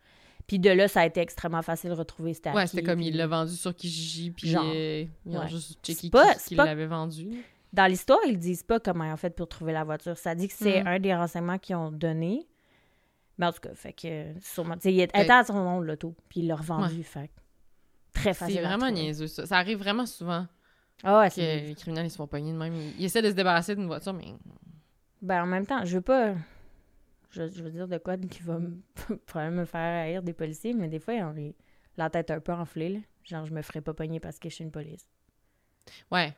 Puis 0.46 0.58
de 0.58 0.70
là, 0.70 0.86
ça 0.88 1.00
a 1.00 1.06
été 1.06 1.20
extrêmement 1.20 1.62
facile 1.62 1.90
de 1.90 1.94
retrouver 1.94 2.34
c'était 2.34 2.50
Ouais, 2.52 2.66
c'était 2.66 2.82
comme 2.82 2.98
puis- 2.98 3.08
il 3.08 3.16
l'a 3.16 3.26
vendu 3.26 3.54
sur 3.56 3.74
Kijiji, 3.74 4.30
puis 4.30 4.50
Genre. 4.50 4.62
euh, 4.66 5.04
ils 5.26 5.36
ont 5.36 5.40
Ouais. 5.40 5.48
juste 5.48 5.78
checké 5.84 6.10
pas- 6.10 6.34
qui, 6.34 6.48
qui 6.50 6.54
pas- 6.56 6.66
l'avait 6.66 6.86
vendu. 6.86 7.30
Dans 7.72 7.86
l'histoire, 7.86 8.20
ils 8.28 8.38
disent 8.38 8.62
pas 8.62 8.78
comment 8.78 9.02
ils 9.04 9.12
ont 9.12 9.16
fait 9.16 9.30
pour 9.34 9.48
trouver 9.48 9.72
la 9.72 9.82
voiture. 9.82 10.16
Ça 10.18 10.34
dit 10.36 10.46
que 10.46 10.54
c'est 10.54 10.82
Mhm. 10.82 10.86
un 10.86 11.00
des 11.00 11.14
renseignements 11.14 11.58
qu'ils 11.58 11.74
ont 11.76 11.90
donné. 11.90 12.46
Mais 13.38 13.46
en 13.46 13.52
tout 13.52 13.60
cas, 13.60 13.74
fait 13.74 13.92
que 13.92 14.32
sûrement. 14.40 14.74
tu 14.74 14.82
sais, 14.82 14.92
il 14.92 14.98
Fait- 14.98 15.04
était 15.22 15.30
à 15.30 15.44
son 15.44 15.54
nom, 15.54 15.80
l'auto, 15.80 16.14
puis 16.28 16.40
il 16.40 16.46
l'a 16.46 16.56
revendu. 16.56 17.02
Fait 17.02 17.28
que 17.28 17.32
très 18.12 18.34
facile. 18.34 18.56
C'est 18.56 18.62
vraiment 18.62 18.90
niaiseux, 18.90 19.26
ça. 19.26 19.44
Ça 19.46 19.58
arrive 19.58 19.78
vraiment 19.78 20.06
souvent 20.06 20.46
Ah 21.02 21.18
ouais, 21.20 21.30
que 21.30 21.40
les 21.40 21.74
criminels 21.74 22.06
ils 22.06 22.10
se 22.10 22.16
font 22.16 22.26
pogner 22.28 22.52
de 22.52 22.58
même. 22.58 22.74
Ils, 22.74 22.94
ils 23.00 23.04
essaient 23.06 23.22
de 23.22 23.30
se 23.30 23.34
débarrasser 23.34 23.74
d'une 23.74 23.86
voiture, 23.86 24.12
mais 24.12 24.34
Ben, 25.20 25.42
en 25.42 25.46
même 25.46 25.66
temps, 25.66 25.84
je 25.84 25.96
veux 25.96 26.00
pas. 26.02 26.34
Je, 27.30 27.48
je 27.48 27.62
veux 27.64 27.70
dire 27.70 27.88
de 27.88 27.98
quoi 27.98 28.16
qui 28.16 28.42
va 28.42 28.58
me... 28.60 28.76
probablement 29.26 29.62
me 29.62 29.66
faire 29.66 30.04
haïr 30.04 30.22
des 30.22 30.32
policiers, 30.32 30.72
mais 30.72 30.86
des 30.88 31.00
fois, 31.00 31.14
ils 31.14 31.22
ont 31.24 31.34
la 31.96 32.08
tête 32.10 32.30
un 32.30 32.38
peu 32.38 32.52
enflée. 32.52 32.90
Là. 32.90 32.98
Genre, 33.24 33.44
je 33.46 33.52
me 33.52 33.62
ferais 33.62 33.80
pas 33.80 33.92
pogner 33.94 34.20
parce 34.20 34.38
que 34.38 34.48
je 34.48 34.54
suis 34.54 34.64
une 34.64 34.70
police. 34.70 35.04
ouais. 36.12 36.36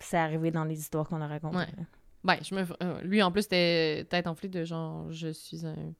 C'est 0.00 0.16
arrivé 0.18 0.50
dans 0.50 0.64
les 0.64 0.78
histoires 0.78 1.06
qu'on 1.08 1.20
a 1.20 1.26
racontées. 1.28 1.56
Ouais. 1.58 1.66
là. 1.76 1.84
Ben, 2.24 2.36
je 2.42 2.54
me... 2.54 2.64
euh, 2.82 3.00
lui, 3.02 3.22
en 3.22 3.30
plus, 3.30 3.42
c'était 3.42 4.04
tête 4.10 4.26
enflée 4.26 4.48
de 4.48 4.64
genre, 4.64 5.10
je 5.12 5.28
suis 5.28 5.64
un, 5.66 5.92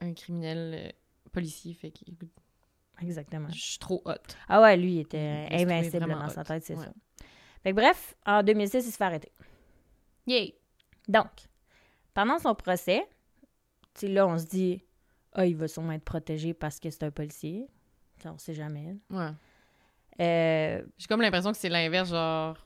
un 0.00 0.12
criminel 0.14 0.74
euh, 0.74 1.30
policier, 1.32 1.74
fait 1.74 1.88
écoute, 2.06 2.30
Exactement. 3.00 3.48
je 3.50 3.60
suis 3.60 3.78
trop 3.78 4.02
hot. 4.04 4.12
Ah 4.48 4.60
ouais, 4.62 4.76
lui, 4.76 4.94
il 4.96 5.00
était 5.00 5.46
Il 5.50 5.62
invincible 5.70 6.08
dans 6.08 6.28
sa 6.28 6.44
tête, 6.44 6.64
c'est 6.64 6.76
Ouais. 6.76 6.84
ça. 6.84 6.92
Fait 7.62 7.70
que 7.70 7.76
bref, 7.76 8.14
en 8.26 8.42
2006, 8.42 8.86
il 8.86 8.92
se 8.92 8.96
fait 8.96 9.04
arrêter. 9.04 9.32
Yay! 10.26 10.54
Donc, 11.08 11.28
pendant 12.12 12.38
son 12.38 12.54
procès, 12.54 13.06
tu 13.94 14.00
sais, 14.00 14.08
là, 14.08 14.26
on 14.26 14.38
se 14.38 14.44
dit, 14.46 14.82
ah, 15.32 15.46
il 15.46 15.56
va 15.56 15.66
sûrement 15.68 15.92
être 15.92 16.04
protégé 16.04 16.54
parce 16.54 16.78
que 16.78 16.90
c'est 16.90 17.02
un 17.04 17.10
policier. 17.10 17.66
Ça, 18.22 18.32
on 18.32 18.38
sait 18.38 18.54
jamais. 18.54 18.96
Ouais. 19.10 19.30
Euh, 20.20 20.84
J'ai 20.98 21.06
comme 21.08 21.20
l'impression 21.20 21.50
que 21.52 21.58
c'est 21.58 21.68
l'inverse, 21.68 22.10
genre. 22.10 22.56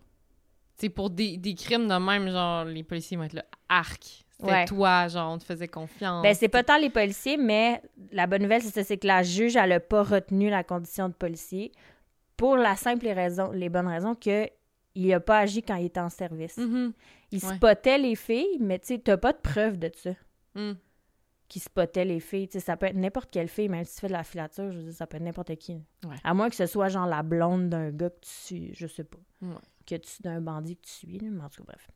Sais, 0.80 0.88
pour 0.90 1.10
des, 1.10 1.36
des 1.36 1.54
crimes 1.54 1.88
de 1.88 1.94
même, 1.94 2.30
genre, 2.30 2.64
les 2.64 2.82
policiers 2.84 3.16
vont 3.16 3.24
être 3.24 3.32
là, 3.32 3.44
arc. 3.68 4.24
C'était 4.38 4.52
Ouais. 4.52 4.64
toi, 4.66 5.08
genre, 5.08 5.32
on 5.32 5.38
te 5.38 5.42
faisait 5.44 5.66
confiance. 5.66 6.22
ben, 6.22 6.32
c'est 6.34 6.48
pas 6.48 6.62
tant 6.62 6.78
les 6.78 6.90
policiers, 6.90 7.36
mais 7.36 7.82
la 8.12 8.28
bonne 8.28 8.42
nouvelle, 8.42 8.62
c'est 8.62 8.84
c'est 8.84 8.96
que 8.98 9.06
la 9.08 9.24
juge, 9.24 9.56
elle 9.56 9.72
a 9.72 9.80
pas 9.80 10.04
retenu 10.04 10.48
la 10.50 10.62
condition 10.62 11.08
de 11.08 11.14
policier 11.14 11.72
pour 12.36 12.56
la 12.56 12.76
simple 12.76 13.08
raison, 13.08 13.50
les 13.50 13.68
bonnes 13.68 13.88
raisons 13.88 14.14
que 14.14 14.48
il 14.94 15.12
a 15.12 15.18
pas 15.20 15.40
agi 15.40 15.62
quand 15.62 15.74
il 15.74 15.86
était 15.86 15.98
en 16.00 16.08
service. 16.08 16.56
Mhm. 16.56 16.92
Il 17.32 17.44
Ouais. 17.44 17.54
spottait 17.56 17.98
les 17.98 18.14
filles, 18.14 18.58
mais 18.60 18.78
tu 18.78 18.86
sais, 18.88 18.98
t'as 18.98 19.16
pas 19.16 19.32
de 19.32 19.38
preuve 19.38 19.76
de 19.78 19.90
ça. 19.96 20.10
Mm. 20.54 20.72
qui 21.48 21.60
spottait 21.60 22.04
les 22.04 22.20
filles. 22.20 22.46
Tu 22.46 22.58
sais, 22.58 22.60
ça 22.64 22.76
peut 22.76 22.84
être 22.86 22.94
n'importe 22.96 23.30
quelle 23.30 23.48
fille, 23.48 23.68
même 23.70 23.82
si 23.84 23.94
tu 23.94 24.00
fais 24.02 24.08
de 24.08 24.12
la 24.12 24.22
filature, 24.22 24.70
je 24.70 24.76
veux 24.76 24.84
dire, 24.84 24.92
ça 24.92 25.06
peut 25.06 25.16
être 25.16 25.22
n'importe 25.22 25.56
qui. 25.56 25.72
Ouais. 26.06 26.16
À 26.22 26.34
moins 26.34 26.50
que 26.50 26.54
ce 26.56 26.66
soit 26.66 26.88
genre 26.88 27.06
la 27.06 27.22
blonde 27.22 27.70
d'un 27.70 27.90
gars 27.90 28.10
que 28.10 28.20
tu 28.20 28.28
suis, 28.30 28.74
je 28.74 28.86
sais 28.86 29.04
pas. 29.04 29.16
Ouais. 29.40 29.54
Que 29.88 29.94
tu 29.96 30.22
d'un 30.22 30.40
bandit 30.40 30.76
que 30.76 30.82
tu 30.86 30.92
suis, 30.92 31.18
là, 31.18 31.28
mais 31.30 31.42
en 31.42 31.48
tout 31.48 31.62
cas, 31.64 31.72
bref. 31.72 31.90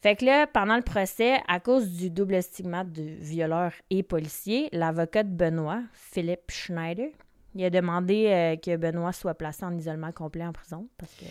Fait 0.00 0.16
que 0.16 0.24
là, 0.24 0.46
pendant 0.46 0.76
le 0.76 0.82
procès, 0.82 1.40
à 1.48 1.58
cause 1.60 1.90
du 1.92 2.10
double 2.10 2.42
stigmate 2.42 2.92
de 2.92 3.02
violeur 3.02 3.72
et 3.90 4.02
policier, 4.02 4.68
l'avocat 4.72 5.22
de 5.24 5.30
Benoît, 5.30 5.82
Philippe 5.92 6.50
Schneider, 6.50 7.08
il 7.54 7.64
a 7.64 7.70
demandé 7.70 8.26
euh, 8.28 8.56
que 8.56 8.76
Benoît 8.76 9.12
soit 9.12 9.34
placé 9.34 9.64
en 9.64 9.76
isolement 9.76 10.12
complet 10.12 10.44
en 10.46 10.52
prison 10.52 10.88
parce 10.98 11.12
que 11.14 11.24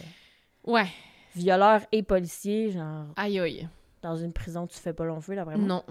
Ouais. 0.70 0.88
violeur 1.36 1.82
et 1.92 2.02
policier, 2.04 2.72
genre, 2.72 3.06
Aïe, 3.16 3.40
aïe. 3.40 3.68
dans 4.02 4.16
une 4.16 4.34
prison, 4.34 4.66
tu 4.68 4.78
fais 4.78 4.94
pas 4.94 5.06
long 5.06 5.22
feu, 5.22 5.36
d'après 5.36 5.58
moi. 5.58 5.68
Non. 5.68 5.84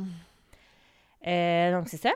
Euh, 1.26 1.72
donc, 1.72 1.88
c'est 1.88 1.96
ça. 1.96 2.12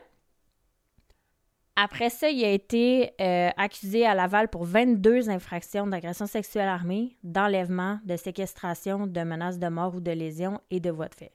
Après 1.81 2.11
ça, 2.11 2.29
il 2.29 2.45
a 2.45 2.51
été 2.51 3.13
euh, 3.21 3.51
accusé 3.57 4.05
à 4.05 4.13
Laval 4.15 4.49
pour 4.49 4.65
22 4.65 5.31
infractions 5.31 5.87
d'agression 5.87 6.27
sexuelle 6.27 6.67
armée, 6.67 7.17
d'enlèvement, 7.23 8.01
de 8.05 8.17
séquestration, 8.17 9.07
de 9.07 9.21
menace 9.21 9.61
de 9.61 9.69
mort 9.69 9.95
ou 9.95 10.01
de 10.01 10.11
lésion 10.11 10.61
et 10.73 10.81
de 10.81 10.91
voie 10.91 11.07
de 11.07 11.15
fait. 11.15 11.33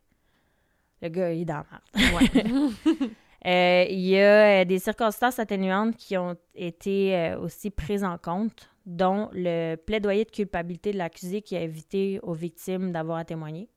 Le 1.01 1.07
gars, 1.07 1.31
il 1.31 1.41
est 1.41 1.45
dans 1.45 1.63
la 1.63 1.65
merde. 1.95 2.13
Ouais. 2.15 3.03
Euh, 3.45 3.85
il 3.89 3.99
y 3.99 4.17
a 4.17 4.61
euh, 4.61 4.65
des 4.65 4.79
circonstances 4.79 5.37
atténuantes 5.37 5.97
qui 5.97 6.15
ont 6.17 6.37
été 6.55 7.13
euh, 7.13 7.39
aussi 7.39 7.71
prises 7.71 8.05
en 8.05 8.17
compte, 8.17 8.69
dont 8.85 9.29
le 9.33 9.75
plaidoyer 9.75 10.23
de 10.23 10.31
culpabilité 10.31 10.93
de 10.93 10.97
l'accusé 10.97 11.41
qui 11.41 11.57
a 11.57 11.61
évité 11.61 12.19
aux 12.23 12.33
victimes 12.33 12.93
d'avoir 12.93 13.17
à 13.17 13.25
témoigner. 13.25 13.67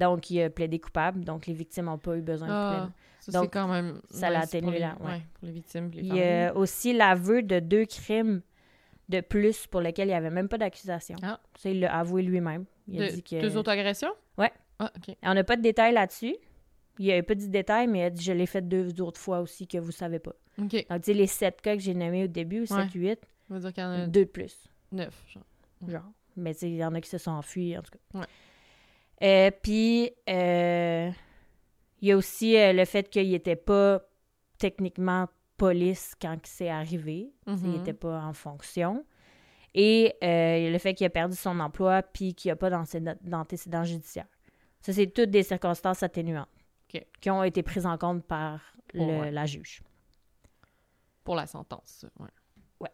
Donc, 0.00 0.30
il 0.30 0.40
a 0.40 0.48
plaidé 0.48 0.78
coupable, 0.78 1.22
donc 1.22 1.46
les 1.46 1.52
victimes 1.52 1.84
n'ont 1.84 1.98
pas 1.98 2.16
eu 2.16 2.22
besoin 2.22 2.48
de 2.48 2.52
Ah, 2.54 2.70
plaider. 2.70 2.92
Ça, 3.28 3.38
Donc, 3.38 3.44
c'est 3.46 3.50
quand 3.60 3.68
même... 3.68 4.00
ça 4.10 4.30
l'a 4.30 4.40
atténué 4.40 4.78
là, 4.78 4.96
ouais. 5.00 5.22
pour 5.34 5.46
les 5.46 5.52
victimes 5.52 5.90
les 5.92 6.00
Il 6.02 6.14
y 6.14 6.22
a 6.22 6.54
aussi 6.56 6.92
l'aveu 6.92 7.42
de 7.42 7.60
deux 7.60 7.84
crimes 7.84 8.42
de 9.08 9.20
plus 9.20 9.66
pour 9.66 9.80
lesquels 9.80 10.08
il 10.08 10.12
n'y 10.12 10.16
avait 10.16 10.30
même 10.30 10.48
pas 10.48 10.58
d'accusation. 10.58 11.16
Ah. 11.22 11.40
Ça, 11.56 11.70
il 11.70 11.80
l'a 11.80 11.96
avoué 11.96 12.22
lui-même. 12.22 12.64
Il 12.86 13.02
a 13.02 13.08
dit 13.10 13.22
que... 13.22 13.40
Deux 13.40 13.56
autres 13.56 13.70
agressions? 13.70 14.12
Ouais. 14.36 14.52
Ah, 14.78 14.92
OK. 14.96 15.14
On 15.22 15.34
n'a 15.34 15.44
pas 15.44 15.56
de 15.56 15.62
détails 15.62 15.94
là-dessus. 15.94 16.36
Il 16.98 17.06
n'y 17.06 17.12
a 17.12 17.22
pas 17.22 17.34
de 17.34 17.46
détails, 17.46 17.86
mais 17.86 18.00
il 18.00 18.04
a 18.04 18.10
dit 18.10 18.22
je 18.22 18.32
l'ai 18.32 18.46
fait 18.46 18.66
deux 18.66 19.00
autres 19.00 19.20
fois 19.20 19.40
aussi 19.40 19.66
que 19.66 19.78
vous 19.78 19.92
savez 19.92 20.18
pas. 20.18 20.34
OK. 20.60 20.72
Donc, 20.72 21.00
tu 21.00 21.04
sais, 21.04 21.14
les 21.14 21.26
sept 21.26 21.60
cas 21.60 21.76
que 21.76 21.82
j'ai 21.82 21.94
nommés 21.94 22.24
au 22.24 22.28
début, 22.28 22.62
ou 22.62 22.66
sept, 22.66 22.92
huit, 22.94 23.20
On 23.50 23.54
va 23.54 23.60
dire 23.60 23.72
qu'il 23.72 23.82
y 23.82 23.86
en 23.86 23.90
a 23.90 24.06
deux 24.06 24.24
de 24.24 24.30
plus. 24.30 24.68
neuf, 24.90 25.24
genre. 25.28 25.44
genre. 25.86 26.10
Mais 26.36 26.54
tu 26.54 26.60
sais, 26.60 26.70
il 26.70 26.76
y 26.76 26.84
en 26.84 26.94
a 26.94 27.00
qui 27.00 27.08
se 27.08 27.18
sont 27.18 27.30
enfuis, 27.30 27.76
en 27.78 27.82
tout 27.82 27.92
cas. 27.92 28.18
Ouais. 28.18 28.26
Euh, 29.22 29.50
Puis, 29.62 30.10
euh, 30.28 31.10
il 32.00 32.08
y 32.08 32.12
a 32.12 32.16
aussi 32.16 32.56
euh, 32.56 32.72
le 32.72 32.84
fait 32.84 33.08
qu'il 33.10 33.30
n'était 33.30 33.56
pas 33.56 34.00
techniquement 34.58 35.28
police 35.56 36.14
quand 36.20 36.38
c'est 36.44 36.68
arrivé. 36.68 37.32
Sais, 37.46 37.54
Il 37.64 37.70
n'était 37.70 37.92
pas 37.92 38.20
en 38.20 38.32
fonction. 38.32 39.04
Et 39.74 40.14
euh, 40.24 40.70
le 40.70 40.78
fait 40.78 40.94
qu'il 40.94 41.06
a 41.06 41.10
perdu 41.10 41.36
son 41.36 41.58
emploi 41.60 42.02
puis 42.02 42.34
qu'il 42.34 42.48
n'y 42.48 42.52
a 42.52 42.56
pas 42.56 42.70
d'antécédent 42.70 43.84
judiciaire. 43.84 44.26
Ça, 44.80 44.92
c'est 44.92 45.06
toutes 45.08 45.30
des 45.30 45.42
circonstances 45.42 46.02
atténuantes 46.02 46.48
qui 47.20 47.30
ont 47.30 47.42
été 47.42 47.62
prises 47.62 47.84
en 47.86 47.98
compte 47.98 48.24
par 48.24 48.60
le- 48.94 49.02
Ouais. 49.02 49.30
la 49.30 49.44
juge. 49.46 49.82
Pour 51.24 51.34
la 51.36 51.46
sentence, 51.46 52.06
ouais. 52.80 52.88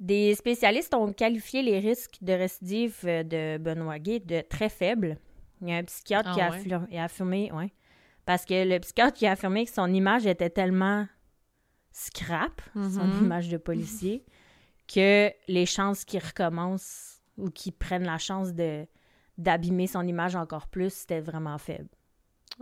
Des 0.00 0.34
spécialistes 0.34 0.94
ont 0.94 1.12
qualifié 1.12 1.62
les 1.62 1.78
risques 1.78 2.16
de 2.22 2.32
récidive 2.32 2.98
euh, 3.04 3.22
de 3.22 3.58
Benoît 3.62 3.98
Gay 3.98 4.18
de 4.20 4.40
très 4.40 4.70
faibles. 4.70 5.18
Il 5.60 5.68
y 5.68 5.72
a 5.72 5.76
un 5.76 5.84
psychiatre 5.84 6.30
Ah 6.30 6.34
qui 6.34 6.40
a, 6.40 6.50
ouais? 6.50 6.62
affir- 6.62 6.98
a 6.98 7.04
affirmé, 7.04 7.52
ouais, 7.52 7.72
parce 8.24 8.44
que 8.44 8.66
le 8.68 8.78
psychiatre 8.80 9.16
qui 9.16 9.26
a 9.26 9.32
affirmé 9.32 9.66
que 9.66 9.72
son 9.72 9.92
image 9.92 10.26
était 10.26 10.50
tellement 10.50 11.06
scrap, 11.92 12.60
son 12.74 13.06
Mhm. 13.06 13.22
image 13.24 13.48
de 13.48 13.56
policier, 13.58 14.24
que 14.92 15.30
les 15.48 15.66
chances 15.66 16.04
qu'il 16.04 16.20
recommence 16.20 17.20
ou 17.36 17.50
qu'il 17.50 17.72
prenne 17.72 18.04
la 18.04 18.18
chance 18.18 18.52
de 18.54 18.86
d'abîmer 19.38 19.86
son 19.86 20.06
image 20.06 20.36
encore 20.36 20.66
plus, 20.66 20.92
c'était 20.92 21.20
vraiment 21.20 21.56
faible. 21.56 21.88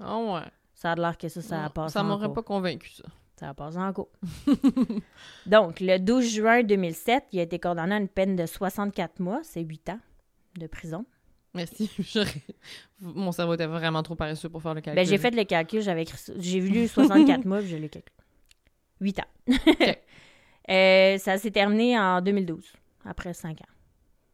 Ah 0.00 0.18
ouais. 0.18 0.48
Ça 0.74 0.92
a 0.92 0.94
l'air 0.94 1.18
que 1.18 1.28
ça, 1.28 1.42
ça 1.42 1.64
a 1.64 1.70
passé 1.70 1.94
Ça 1.94 2.04
m'aurait 2.04 2.32
pas 2.32 2.42
convaincu, 2.44 2.90
ça. 2.90 3.02
Ça 3.34 3.48
a 3.48 3.54
passé 3.54 3.78
en 3.78 3.92
cours. 3.92 4.10
Donc, 5.46 5.80
le 5.80 5.98
12 5.98 6.24
juin 6.28 6.62
2007, 6.62 7.24
il 7.32 7.40
a 7.40 7.42
été 7.42 7.58
condamné 7.58 7.94
à 7.94 7.98
une 7.98 8.08
peine 8.08 8.36
de 8.36 8.46
64 8.46 9.18
mois, 9.20 9.40
c'est 9.42 9.62
8 9.62 9.88
ans 9.88 9.98
de 10.56 10.66
prison. 10.68 11.04
Merci. 11.54 11.90
Mon 13.00 13.32
cerveau 13.32 13.54
était 13.54 13.66
vraiment 13.66 14.02
trop 14.02 14.14
paresseux 14.14 14.48
pour 14.48 14.62
faire 14.62 14.74
le 14.74 14.80
calcul. 14.80 15.02
Ben, 15.02 15.08
j'ai 15.08 15.18
fait 15.18 15.30
le 15.30 15.44
calcul, 15.44 15.80
j'avais. 15.80 16.04
J'ai 16.38 16.60
lu 16.60 16.86
64 16.88 17.44
mois, 17.44 17.60
puis 17.60 17.68
je 17.68 17.76
l'ai 17.76 17.88
calculé. 17.88 18.14
8 19.00 19.20
ans. 19.20 19.46
Euh, 20.70 21.16
ça 21.16 21.38
s'est 21.38 21.50
terminé 21.50 21.98
en 21.98 22.20
2012, 22.20 22.74
après 23.06 23.32
5 23.32 23.58
ans. 23.62 23.64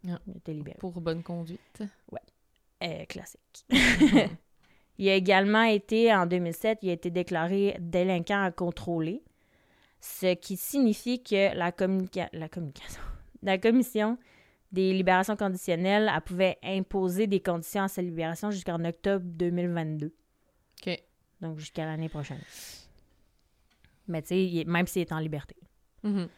Ah. 0.08 0.18
Il 0.26 0.32
a 0.34 0.36
été 0.36 0.52
libéré. 0.52 0.76
Pour 0.80 1.00
bonne 1.00 1.22
conduite. 1.22 1.80
Euh, 2.82 3.04
classique. 3.04 3.64
il 4.98 5.08
a 5.08 5.14
également 5.14 5.62
été, 5.62 6.12
en 6.12 6.26
2007, 6.26 6.80
il 6.82 6.90
a 6.90 6.92
été 6.94 7.10
déclaré 7.10 7.76
délinquant 7.78 8.42
à 8.42 8.50
contrôler, 8.50 9.22
ce 10.00 10.34
qui 10.34 10.56
signifie 10.56 11.22
que 11.22 11.54
la, 11.54 11.70
communica- 11.70 12.30
la 12.32 12.48
communication, 12.48 13.00
la 13.44 13.56
commission 13.56 14.18
des 14.74 14.92
libérations 14.92 15.36
conditionnelles, 15.36 16.10
elle 16.14 16.20
pouvait 16.20 16.58
imposer 16.62 17.26
des 17.26 17.40
conditions 17.40 17.84
à 17.84 17.88
sa 17.88 18.02
libération 18.02 18.50
jusqu'en 18.50 18.84
octobre 18.84 19.24
2022, 19.24 20.12
OK. 20.86 21.02
donc 21.40 21.58
jusqu'à 21.58 21.86
l'année 21.86 22.08
prochaine. 22.10 22.40
Mais 24.08 24.20
tu 24.22 24.28
sais, 24.28 24.64
même 24.66 24.86
s'il 24.86 25.02
est 25.02 25.12
en 25.12 25.18
liberté. 25.18 25.56
Mhm. 26.02 26.28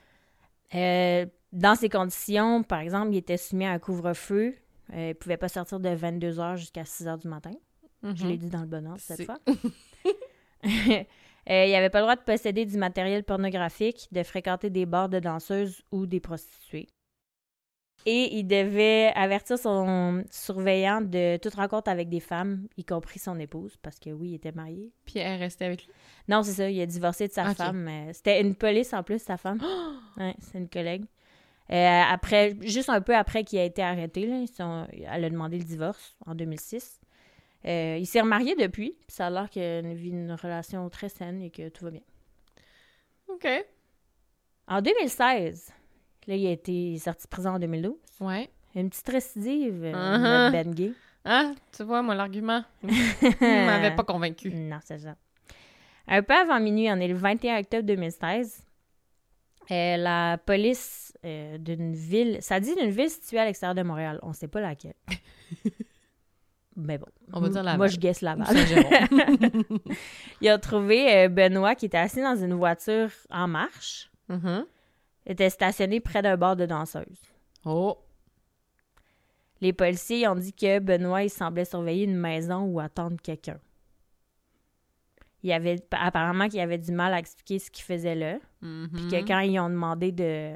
Euh, 0.74 1.26
dans 1.52 1.74
ces 1.74 1.88
conditions, 1.88 2.62
par 2.62 2.80
exemple, 2.80 3.08
il 3.12 3.16
était 3.16 3.36
soumis 3.36 3.64
à 3.66 3.72
un 3.72 3.78
couvre-feu. 3.78 4.54
Euh, 4.92 4.96
il 4.96 5.08
ne 5.08 5.12
pouvait 5.14 5.36
pas 5.36 5.48
sortir 5.48 5.80
de 5.80 5.88
22 5.88 6.32
h 6.38 6.56
jusqu'à 6.56 6.84
6 6.84 7.06
h 7.06 7.18
du 7.20 7.28
matin. 7.28 7.50
Je 8.02 8.08
Mhm. 8.24 8.30
l'ai 8.30 8.36
dit 8.36 8.50
dans 8.50 8.60
le 8.60 8.66
bon 8.66 8.86
ordre 8.86 9.00
cette 9.00 9.24
fois. 9.24 9.38
Euh, 11.48 11.64
il 11.64 11.70
n'avait 11.70 11.90
pas 11.90 12.00
le 12.00 12.06
droit 12.06 12.16
de 12.16 12.22
posséder 12.22 12.64
du 12.66 12.76
matériel 12.76 13.22
pornographique, 13.22 14.08
de 14.10 14.24
fréquenter 14.24 14.68
des 14.68 14.84
bars 14.84 15.08
de 15.08 15.20
danseuses 15.20 15.80
ou 15.92 16.04
des 16.04 16.18
prostituées. 16.18 16.88
Et 18.08 18.36
il 18.36 18.44
devait 18.46 19.10
avertir 19.16 19.58
son 19.58 20.22
surveillant 20.30 21.00
de 21.00 21.38
toute 21.38 21.54
rencontre 21.54 21.90
avec 21.90 22.08
des 22.08 22.20
femmes, 22.20 22.68
y 22.76 22.84
compris 22.84 23.18
son 23.18 23.36
épouse, 23.40 23.76
parce 23.82 23.98
que 23.98 24.10
oui, 24.10 24.28
il 24.30 24.34
était 24.36 24.52
marié. 24.52 24.92
Puis 25.04 25.18
elle 25.18 25.40
restait 25.40 25.64
avec 25.64 25.84
lui. 25.86 25.92
Non, 26.28 26.44
c'est 26.44 26.52
ça, 26.52 26.70
il 26.70 26.80
a 26.80 26.86
divorcé 26.86 27.26
de 27.26 27.32
sa 27.32 27.52
femme. 27.52 27.78
mais 27.82 28.12
C'était 28.12 28.40
une 28.40 28.54
police 28.54 28.94
en 28.94 29.02
plus, 29.02 29.20
sa 29.20 29.36
femme. 29.36 29.60
Ouais, 30.18 30.34
c'est 30.38 30.56
une 30.58 30.68
collègue. 30.68 31.04
Euh, 31.70 32.02
après, 32.08 32.54
juste 32.62 32.88
un 32.88 33.00
peu 33.00 33.14
après 33.14 33.42
qu'il 33.44 33.58
a 33.58 33.64
été 33.64 33.82
arrêté, 33.82 34.24
là, 34.24 34.36
ils 34.38 34.48
sont- 34.48 34.86
elle 34.92 35.24
a 35.24 35.28
demandé 35.28 35.58
le 35.58 35.64
divorce 35.64 36.16
en 36.24 36.34
2006. 36.36 37.00
Euh, 37.66 37.96
il 37.98 38.06
s'est 38.06 38.20
remarié 38.20 38.54
depuis, 38.54 38.92
puis 39.06 39.14
ça 39.16 39.26
a 39.26 39.30
l'air 39.30 39.50
qu'il 39.50 39.94
vit 39.94 40.10
une 40.10 40.32
relation 40.32 40.88
très 40.88 41.08
saine 41.08 41.42
et 41.42 41.50
que 41.50 41.68
tout 41.68 41.84
va 41.84 41.90
bien. 41.90 42.02
OK. 43.28 43.46
En 44.68 44.80
2016, 44.80 45.72
là, 46.26 46.34
il 46.36 46.46
a 46.46 46.50
été 46.50 46.98
sorti 46.98 47.24
de 47.24 47.28
prison 47.28 47.50
en 47.50 47.58
2012. 47.58 47.94
Ouais. 48.20 48.50
Une 48.74 48.90
petite 48.90 49.08
récidive, 49.08 49.84
euh, 49.84 49.92
Uh-huh. 49.92 50.18
notre 50.20 50.52
Ben 50.52 50.74
Gay. 50.74 50.92
Ah, 51.24 51.52
tu 51.76 51.82
vois, 51.82 52.02
moi, 52.02 52.14
l'argument 52.14 52.62
il 52.82 52.88
m'avait 53.40 53.94
pas 53.96 54.04
convaincu. 54.04 54.50
Non, 54.54 54.78
c'est 54.84 54.98
ça. 54.98 55.16
Un 56.06 56.22
peu 56.22 56.34
avant 56.34 56.60
minuit, 56.60 56.88
on 56.90 56.96
est 57.00 57.08
le 57.08 57.14
21 57.16 57.58
octobre 57.60 57.82
2016. 57.84 58.62
euh, 59.72 59.96
la 59.96 60.38
police 60.38 61.12
euh, 61.24 61.58
d'une 61.58 61.94
ville, 61.94 62.38
ça 62.40 62.60
dit 62.60 62.74
d'une 62.76 62.90
ville 62.90 63.10
située 63.10 63.40
à 63.40 63.44
l'extérieur 63.44 63.74
de 63.74 63.82
Montréal. 63.82 64.20
On 64.22 64.32
sait 64.32 64.46
pas 64.46 64.60
laquelle. 64.60 64.94
Mais 66.76 66.98
bon. 66.98 67.06
On 67.32 67.40
va 67.40 67.48
dire 67.48 67.62
Laval. 67.62 67.78
Moi, 67.78 67.86
je 67.88 67.96
guesse 67.96 68.20
Laval. 68.20 68.46
Ils 70.42 70.50
ont 70.52 70.58
trouvé 70.60 71.24
euh, 71.24 71.28
Benoît 71.28 71.74
qui 71.74 71.86
était 71.86 71.96
assis 71.96 72.20
dans 72.20 72.36
une 72.36 72.54
voiture 72.54 73.10
en 73.30 73.48
marche. 73.48 74.10
Il 74.28 74.36
était 75.26 75.50
stationné 75.50 76.00
près 76.00 76.22
d'un 76.22 76.36
bar 76.36 76.56
de 76.56 76.66
danseuses. 76.66 77.22
Oh. 77.64 77.98
Les 79.60 79.72
policiers 79.72 80.28
ont 80.28 80.34
dit 80.36 80.52
que 80.52 80.78
Benoît, 80.78 81.22
il 81.24 81.30
semblait 81.30 81.64
surveiller 81.64 82.04
une 82.04 82.16
maison 82.16 82.62
ou 82.64 82.78
attendre 82.80 83.16
quelqu'un. 83.22 83.58
Il 85.42 85.52
avait 85.52 85.76
apparemment 85.92 86.48
qu'il 86.48 86.60
avait 86.60 86.78
du 86.78 86.92
mal 86.92 87.14
à 87.14 87.18
expliquer 87.18 87.58
ce 87.58 87.70
qu'il 87.70 87.84
faisait 87.84 88.14
là. 88.14 88.38
Puis 88.60 89.08
que 89.08 89.26
quand 89.26 89.40
ils 89.40 89.58
ont 89.60 89.68
demandé 89.70 90.10
de 90.12 90.52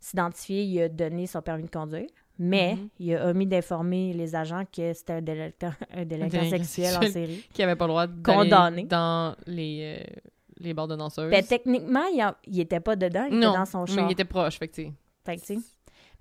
s'identifier, 0.00 0.64
il 0.64 0.80
a 0.82 0.88
donné 0.88 1.26
son 1.26 1.42
permis 1.42 1.64
de 1.64 1.70
conduire. 1.70 2.08
Mais 2.38 2.74
Mhm. 2.74 2.88
il 2.98 3.14
a 3.14 3.26
omis 3.28 3.46
d'informer 3.46 4.12
les 4.12 4.34
agents 4.34 4.64
que 4.70 4.92
c'était 4.92 5.14
un 5.14 5.22
délinquant, 5.22 5.72
un 5.94 6.04
délinquant 6.04 6.36
délinquant 6.38 6.50
sexuel 6.50 6.96
en 6.98 7.02
série. 7.10 7.46
Qui 7.54 7.62
avait 7.62 7.76
pas 7.76 7.86
le 7.86 7.90
droit 7.92 8.06
d'aller 8.06 8.22
Condamné. 8.50 8.84
dans 8.84 9.34
les, 9.46 9.98
euh, 10.02 10.20
les 10.58 10.74
bars 10.74 10.88
de 10.88 10.96
danseuses. 10.96 11.30
Ben, 11.30 11.44
techniquement, 11.44 12.04
il, 12.06 12.22
en- 12.22 12.34
il 12.46 12.58
était 12.60 12.80
pas 12.80 12.96
dedans, 12.96 13.26
il 13.30 13.38
non, 13.38 13.50
était 13.50 13.58
dans 13.58 13.64
son 13.66 13.84
mais 13.84 13.94
char. 13.94 14.06
il 14.08 14.12
était 14.12 14.24
proche, 14.24 14.58
fait 14.58 14.68
que 14.68 14.74
tu 14.74 14.82
sais. 14.84 15.58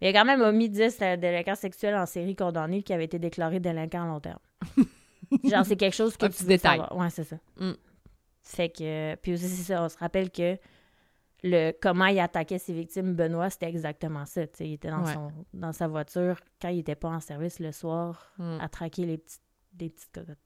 Mais 0.01 0.09
il 0.11 0.15
a 0.15 0.19
quand 0.19 0.25
même 0.25 0.41
omis 0.41 0.69
de 0.69 0.73
dire 0.75 0.85
que 0.87 0.91
c'était 0.93 1.05
un 1.05 1.17
délinquant 1.17 1.55
sexuel 1.55 1.95
en 1.95 2.05
série 2.05 2.35
condamné 2.35 2.83
qui 2.83 2.91
avait 2.93 3.05
été 3.05 3.17
déclaré 3.19 3.59
délinquant 3.59 4.03
à 4.03 4.07
long 4.07 4.19
terme. 4.19 4.39
Genre, 5.43 5.65
c'est 5.65 5.77
quelque 5.77 5.93
chose 5.95 6.17
que 6.17 6.25
Un 6.25 6.29
tu 6.29 6.35
petit 6.37 6.45
détail. 6.45 6.79
savoir. 6.79 6.97
Ouais, 6.97 7.09
c'est 7.09 7.23
ça. 7.23 7.37
Mm. 7.59 7.71
Fait 8.43 8.69
que... 8.69 9.15
Puis 9.15 9.33
aussi, 9.33 9.47
c'est 9.47 9.73
ça, 9.73 9.83
on 9.83 9.89
se 9.89 9.97
rappelle 9.97 10.29
que 10.31 10.57
le 11.43 11.71
comment 11.81 12.07
il 12.07 12.19
attaquait 12.19 12.57
ses 12.59 12.73
victimes, 12.73 13.13
Benoît, 13.13 13.49
c'était 13.49 13.67
exactement 13.69 14.25
ça. 14.25 14.45
tu 14.47 14.57
sais. 14.57 14.67
il 14.67 14.73
était 14.73 14.89
dans, 14.89 15.03
Ouais. 15.05 15.13
son, 15.13 15.31
dans 15.53 15.71
sa 15.71 15.87
voiture 15.87 16.39
quand 16.61 16.69
il 16.69 16.79
était 16.79 16.95
pas 16.95 17.09
en 17.09 17.19
service 17.21 17.59
le 17.59 17.71
soir 17.71 18.33
Mm. 18.37 18.57
à 18.61 18.67
traquer 18.69 19.05
les 19.05 19.17
petites, 19.17 19.41
des 19.73 19.89
petites 19.89 20.11
cocottes. 20.11 20.37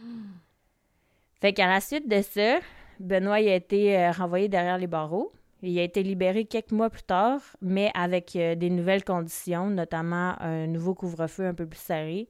Fait 1.40 1.52
qu'à 1.52 1.66
la 1.66 1.80
suite 1.80 2.08
de 2.08 2.22
ça, 2.22 2.58
Benoît 3.00 3.40
il 3.40 3.48
a 3.48 3.54
été 3.56 3.98
euh, 3.98 4.10
renvoyé 4.12 4.48
derrière 4.48 4.78
les 4.78 4.86
barreaux. 4.86 5.32
Il 5.62 5.78
a 5.78 5.82
été 5.82 6.02
libéré 6.02 6.44
quelques 6.44 6.72
mois 6.72 6.90
plus 6.90 7.02
tard, 7.02 7.40
mais 7.60 7.90
avec 7.94 8.36
euh, 8.36 8.54
des 8.54 8.70
nouvelles 8.70 9.04
conditions, 9.04 9.68
notamment 9.70 10.40
un 10.40 10.66
nouveau 10.66 10.94
couvre-feu 10.94 11.46
un 11.46 11.54
peu 11.54 11.66
plus 11.66 11.78
serré, 11.80 12.28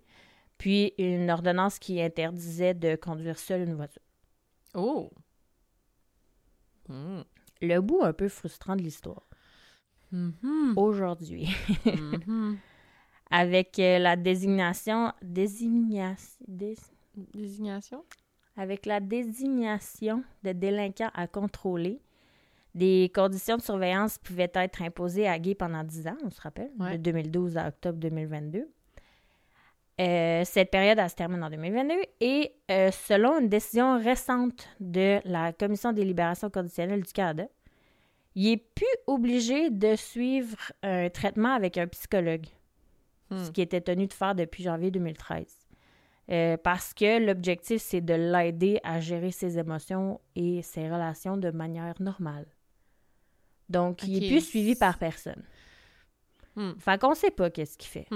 puis 0.58 0.94
une 0.98 1.28
ordonnance 1.30 1.78
qui 1.78 2.00
interdisait 2.00 2.74
de 2.74 2.94
conduire 2.96 3.38
seul 3.38 3.62
une 3.62 3.74
voiture. 3.74 4.02
Oh. 4.74 5.10
Mm. 6.88 7.22
Le 7.62 7.80
bout 7.80 8.02
un 8.02 8.12
peu 8.12 8.28
frustrant 8.28 8.76
de 8.76 8.82
l'histoire. 8.82 9.26
Mhm. 10.12 10.74
Aujourd'hui, 10.76 11.48
Mhm. 11.84 12.58
avec 13.30 13.78
euh, 13.80 13.98
la 13.98 14.14
désignation... 14.16 15.12
Désignation... 15.22 16.36
dés- 16.46 16.76
Désignation? 17.34 18.04
Avec 18.56 18.86
la 18.86 19.00
désignation 19.00 20.22
de 20.42 20.52
délinquants 20.52 21.10
à 21.14 21.26
contrôler. 21.26 22.00
Des 22.74 23.10
conditions 23.14 23.56
de 23.56 23.62
surveillance 23.62 24.18
pouvaient 24.18 24.50
être 24.54 24.82
imposées 24.82 25.26
à 25.28 25.38
Guy 25.38 25.54
pendant 25.54 25.82
10 25.82 26.08
ans, 26.08 26.16
on 26.24 26.30
se 26.30 26.40
rappelle, 26.40 26.70
Ouais. 26.78 26.98
de 26.98 27.02
2012 27.10 27.56
à 27.56 27.68
octobre 27.68 27.98
2022. 27.98 28.68
Euh, 29.98 30.42
cette 30.44 30.70
période 30.70 30.98
elle 30.98 31.08
se 31.08 31.14
termine 31.14 31.42
en 31.42 31.48
2022 31.48 31.94
et 32.20 32.52
euh, 32.70 32.90
selon 32.90 33.38
une 33.40 33.48
décision 33.48 33.98
récente 33.98 34.68
de 34.78 35.20
la 35.24 35.54
Commission 35.54 35.92
des 35.94 36.04
libérations 36.04 36.50
conditionnelles 36.50 37.02
du 37.02 37.12
Canada, 37.14 37.46
il 38.34 38.48
est 38.52 38.56
plus 38.74 38.84
obligé 39.06 39.70
de 39.70 39.96
suivre 39.96 40.58
un 40.82 41.08
traitement 41.08 41.54
avec 41.54 41.78
un 41.78 41.86
psychologue, 41.86 42.46
Hmm. 43.30 43.42
ce 43.42 43.50
qui 43.50 43.60
était 43.60 43.80
tenu 43.80 44.06
de 44.06 44.12
faire 44.12 44.36
depuis 44.36 44.62
janvier 44.62 44.92
2013. 44.92 45.65
Euh, 46.28 46.56
parce 46.56 46.92
que 46.92 47.24
l'objectif, 47.24 47.80
c'est 47.80 48.00
de 48.00 48.14
l'aider 48.14 48.80
à 48.82 49.00
gérer 49.00 49.30
ses 49.30 49.58
émotions 49.58 50.20
et 50.34 50.60
ses 50.62 50.90
relations 50.90 51.36
de 51.36 51.50
manière 51.50 51.94
normale. 52.00 52.46
Donc, 53.68 54.02
il 54.02 54.16
Ok. 54.16 54.22
est 54.22 54.28
plus 54.28 54.40
suivi 54.40 54.74
par 54.74 54.98
personne. 54.98 55.42
Hmm. 56.56 56.72
Fait 56.78 57.00
qu'on 57.00 57.14
sait 57.14 57.30
pas 57.30 57.50
qu'est-ce 57.50 57.78
qu'il 57.78 57.90
fait. 57.90 58.08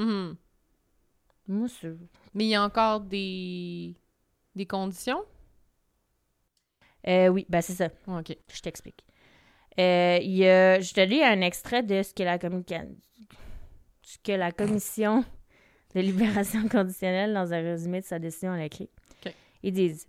Moi, 1.46 1.68
c'est... 1.68 1.92
Mais 2.34 2.44
il 2.46 2.48
y 2.50 2.54
a 2.54 2.64
encore 2.64 3.00
des, 3.00 3.94
des 4.54 4.66
conditions? 4.66 5.24
Euh, 7.06 7.28
oui, 7.28 7.46
ben 7.48 7.60
c'est 7.62 7.74
ça. 7.74 7.88
Ouais, 8.06 8.20
OK. 8.20 8.36
Je 8.52 8.60
t'explique. 8.60 9.04
Euh, 9.78 10.18
il 10.20 10.32
y 10.36 10.46
a, 10.46 10.80
je 10.80 10.92
te 10.92 11.00
lis 11.00 11.22
un 11.22 11.40
extrait 11.40 11.82
de 11.82 12.02
ce 12.02 12.12
que 12.12 12.22
la, 12.22 12.38
communica- 12.38 12.86
ce 14.02 14.18
que 14.18 14.32
la 14.32 14.52
commission 14.52 15.24
de 15.94 16.00
libération 16.00 16.68
conditionnelle 16.70 17.34
dans 17.34 17.52
un 17.52 17.60
résumé 17.60 18.00
de 18.00 18.06
sa 18.06 18.18
décision 18.18 18.52
à 18.52 18.64
écrit. 18.64 18.88
OK. 19.26 19.34
Ils 19.62 19.72
disent 19.72 20.06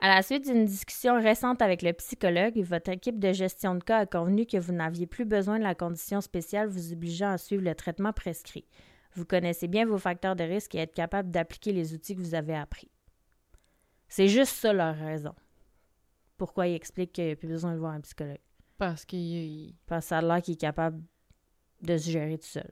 À 0.00 0.08
la 0.14 0.22
suite 0.22 0.44
d'une 0.44 0.64
discussion 0.64 1.14
récente 1.20 1.62
avec 1.62 1.82
le 1.82 1.92
psychologue, 1.92 2.58
votre 2.58 2.90
équipe 2.90 3.18
de 3.18 3.32
gestion 3.32 3.74
de 3.74 3.82
cas 3.82 3.98
a 4.00 4.06
convenu 4.06 4.46
que 4.46 4.56
vous 4.58 4.72
n'aviez 4.72 5.06
plus 5.06 5.24
besoin 5.24 5.58
de 5.58 5.64
la 5.64 5.74
condition 5.74 6.20
spéciale 6.20 6.68
vous 6.68 6.92
obligeant 6.92 7.30
à 7.30 7.38
suivre 7.38 7.62
le 7.62 7.74
traitement 7.74 8.12
prescrit. 8.12 8.66
Vous 9.14 9.24
connaissez 9.24 9.68
bien 9.68 9.86
vos 9.86 9.98
facteurs 9.98 10.36
de 10.36 10.44
risque 10.44 10.74
et 10.74 10.78
êtes 10.78 10.94
capable 10.94 11.30
d'appliquer 11.30 11.72
les 11.72 11.94
outils 11.94 12.14
que 12.16 12.20
vous 12.20 12.34
avez 12.34 12.54
appris. 12.54 12.90
C'est 14.08 14.28
juste 14.28 14.52
ça 14.54 14.72
leur 14.72 14.96
raison 14.96 15.34
pourquoi 16.36 16.66
il 16.66 16.74
explique 16.74 17.12
qu'il 17.12 17.26
n'y 17.26 17.30
a 17.30 17.36
plus 17.36 17.46
besoin 17.48 17.74
de 17.74 17.78
voir 17.78 17.92
un 17.92 18.00
psychologue? 18.00 18.40
Parce 18.76 19.04
qu'il 19.04 19.18
il- 19.20 19.74
Parce 19.86 20.04
que 20.04 20.08
ça 20.08 20.18
a 20.18 20.22
l'air 20.22 20.42
qu'il 20.42 20.54
est 20.54 20.60
capable 20.60 21.00
de 21.82 21.96
se 21.96 22.10
gérer 22.10 22.38
tout 22.38 22.46
seul. 22.48 22.70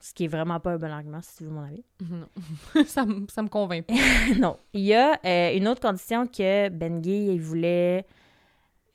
Ce 0.00 0.12
qui 0.14 0.24
est 0.24 0.28
vraiment 0.28 0.60
pas 0.60 0.72
un 0.72 0.76
bon 0.78 0.90
argument, 0.90 1.20
si 1.22 1.36
tu 1.38 1.44
veux 1.44 1.50
mon 1.50 1.62
avis. 1.62 1.84
Non. 2.10 2.28
ça, 2.86 3.04
me- 3.06 3.26
ça 3.28 3.42
me 3.42 3.48
convainc 3.48 3.86
pas. 3.86 3.94
non. 4.38 4.56
Il 4.72 4.82
y 4.82 4.94
a 4.94 5.18
euh, 5.24 5.56
une 5.56 5.66
autre 5.68 5.80
condition 5.80 6.26
que 6.26 6.68
Ben 6.68 7.00
Guy 7.00 7.28
il 7.34 7.40
voulait 7.40 8.04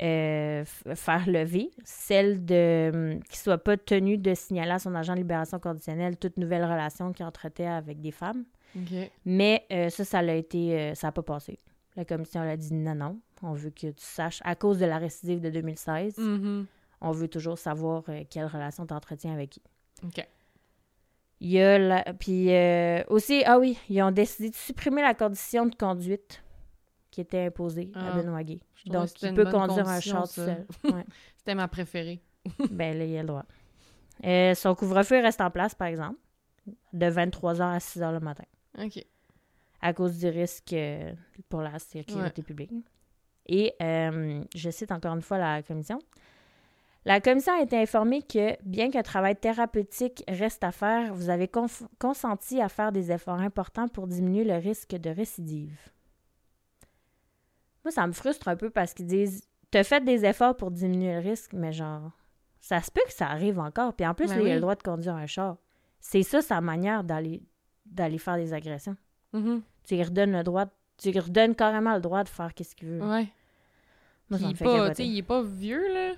euh, 0.02 0.64
faire 0.96 1.28
lever, 1.30 1.70
celle 1.84 2.44
de 2.46 2.92
hum, 2.94 3.24
qu'il 3.24 3.38
soit 3.38 3.58
pas 3.60 3.78
tenu 3.78 4.18
de 4.18 4.34
signaler 4.34 4.72
à 4.72 4.80
son 4.80 4.96
agent 4.96 5.14
de 5.14 5.20
libération 5.20 5.60
conditionnelle 5.60 6.18
toute 6.18 6.38
nouvelle 6.38 6.64
relation 6.64 7.14
qu'il 7.14 7.26
entretait 7.26 7.66
avec 7.68 8.02
des 8.02 8.12
femmes. 8.12 8.46
Mais 9.26 9.66
euh, 9.72 9.90
ça, 9.90 10.06
ça 10.06 10.22
l'a 10.22 10.36
été, 10.36 10.96
ça 10.96 11.08
n'a 11.08 11.12
pas 11.12 11.24
passé. 11.24 11.60
La 11.98 12.06
commission 12.06 12.40
a 12.42 12.56
dit 12.56 12.74
non, 12.74 12.96
non. 12.96 13.20
On 13.44 13.54
veut 13.54 13.70
que 13.72 13.88
tu 13.88 13.94
saches, 13.98 14.40
à 14.46 14.56
cause 14.56 14.80
de 14.80 14.86
la 14.86 14.98
récidive 14.98 15.42
de 15.42 15.50
2016, 15.50 16.18
Mhm. 16.18 16.66
on 17.02 17.12
veut 17.12 17.28
toujours 17.28 17.58
savoir 17.58 18.04
quelle 18.30 18.46
relation 18.46 18.86
tu 18.88 18.94
entretiens 18.94 19.34
avec 19.34 19.50
qui. 19.50 19.62
OK. 20.06 20.26
Il 21.42 21.50
y 21.50 21.60
a 21.62 21.78
la... 21.80 22.04
Puis 22.14 22.54
euh, 22.54 23.04
aussi, 23.10 23.44
ah 23.46 23.58
oui, 23.60 23.78
ils 23.90 24.02
ont 24.04 24.12
décidé 24.12 24.52
de 24.52 24.56
supprimer 24.56 25.02
la 25.02 25.14
condition 25.16 25.66
de 25.66 25.74
conduite 25.76 26.44
qui 27.10 27.20
était 27.20 27.46
imposée 27.48 27.92
à 27.96 28.12
Ah. 28.14 28.18
Benoît 28.18 28.44
Gay. 28.44 28.60
Donc, 28.86 29.10
il 29.22 29.34
peut 29.34 29.50
conduire 29.52 29.88
un 29.88 30.00
char 30.00 30.24
tout 30.28 30.36
seul. 30.36 30.66
Ouais. 30.86 31.04
C'était 31.38 31.56
ma 31.56 31.68
préférée. 31.68 32.22
ben 32.72 32.98
là, 32.98 33.06
il 33.06 33.18
a 33.18 33.22
le 33.22 33.28
droit. 33.28 33.46
Euh, 34.24 34.54
son 34.56 34.76
couvre-feu 34.76 35.20
reste 35.22 35.42
en 35.42 35.50
place, 35.52 35.74
par 35.76 35.88
exemple, 35.88 36.20
de 36.94 37.06
23h 37.08 37.62
à 37.62 37.78
6h 37.80 38.12
le 38.14 38.20
matin, 38.20 38.44
OK. 38.80 39.04
à 39.82 39.94
cause 39.94 40.20
du 40.20 40.28
risque 40.28 40.74
euh, 40.74 41.12
pour 41.50 41.62
la 41.62 41.80
sécurité 41.80 42.44
publique. 42.44 42.72
Et 43.48 43.74
euh, 43.82 44.44
je 44.56 44.70
cite 44.70 44.92
encore 44.92 45.16
une 45.16 45.22
fois 45.24 45.40
la 45.40 45.64
commission. 45.64 46.00
La 47.06 47.20
commission 47.20 47.54
a 47.54 47.62
été 47.62 47.78
informée 47.78 48.22
que, 48.22 48.62
bien 48.64 48.92
qu'un 48.92 49.02
travail 49.02 49.36
thérapeutique 49.36 50.24
reste 50.28 50.64
à 50.64 50.72
faire, 50.72 51.16
vous 51.16 51.30
avez 51.30 51.50
consenti 52.00 52.62
à 52.62 52.70
faire 52.70 52.92
des 52.92 53.12
efforts 53.12 53.40
importants 53.40 53.88
pour 53.88 54.08
diminuer 54.08 54.44
le 54.44 54.56
risque 54.56 54.96
de 54.96 55.10
récidive. 55.10 55.90
Moi, 57.84 57.92
ça 57.92 58.06
me 58.06 58.12
frustre 58.12 58.48
un 58.48 58.56
peu 58.56 58.70
parce 58.70 58.94
qu'ils 58.94 59.08
disent 59.08 59.48
T'as 59.72 59.84
fait 59.84 60.04
des 60.04 60.26
efforts 60.26 60.56
pour 60.56 60.70
diminuer 60.70 61.14
le 61.14 61.20
risque, 61.20 61.54
mais 61.54 61.72
genre, 61.72 62.12
ça 62.60 62.82
se 62.82 62.92
peut 62.92 63.02
que 63.08 63.14
ça 63.14 63.28
arrive 63.28 63.58
encore. 63.58 63.94
Puis 63.94 64.06
en 64.06 64.14
plus, 64.14 64.28
Ben 64.28 64.36
là, 64.38 64.42
il 64.44 64.52
a 64.52 64.56
le 64.56 64.62
droit 64.62 64.76
de 64.76 64.84
conduire 64.84 65.16
un 65.16 65.26
char. 65.26 65.58
C'est 66.00 66.24
ça 66.24 66.42
sa 66.42 66.62
manière 66.62 67.04
d'aller 67.04 67.42
d'aller 67.86 68.18
faire 68.18 68.36
des 68.36 68.54
agressions. 68.54 68.96
Mhm. 69.34 69.62
Tu 69.84 69.96
lui 69.96 70.04
redonnes 70.04 70.32
le 70.32 70.44
droit, 70.44 70.66
tu 70.98 71.12
lui 71.12 71.20
redonnes 71.20 71.56
carrément 71.56 71.96
le 71.96 72.02
droit 72.02 72.24
de 72.24 72.30
faire 72.30 72.52
ce 72.58 72.76
qu'il 72.76 72.88
veut. 72.88 73.02
Ouais. 73.02 73.28
Moi, 74.30 74.38
Puis 74.38 74.40
ça 74.40 74.46
il 74.46 74.50
me 74.50 74.56
fait 74.56 74.66
pas, 74.66 74.94
il 75.00 75.18
est 75.18 75.24
pas 75.24 75.42
vieux, 75.42 75.94
là. 75.94 76.14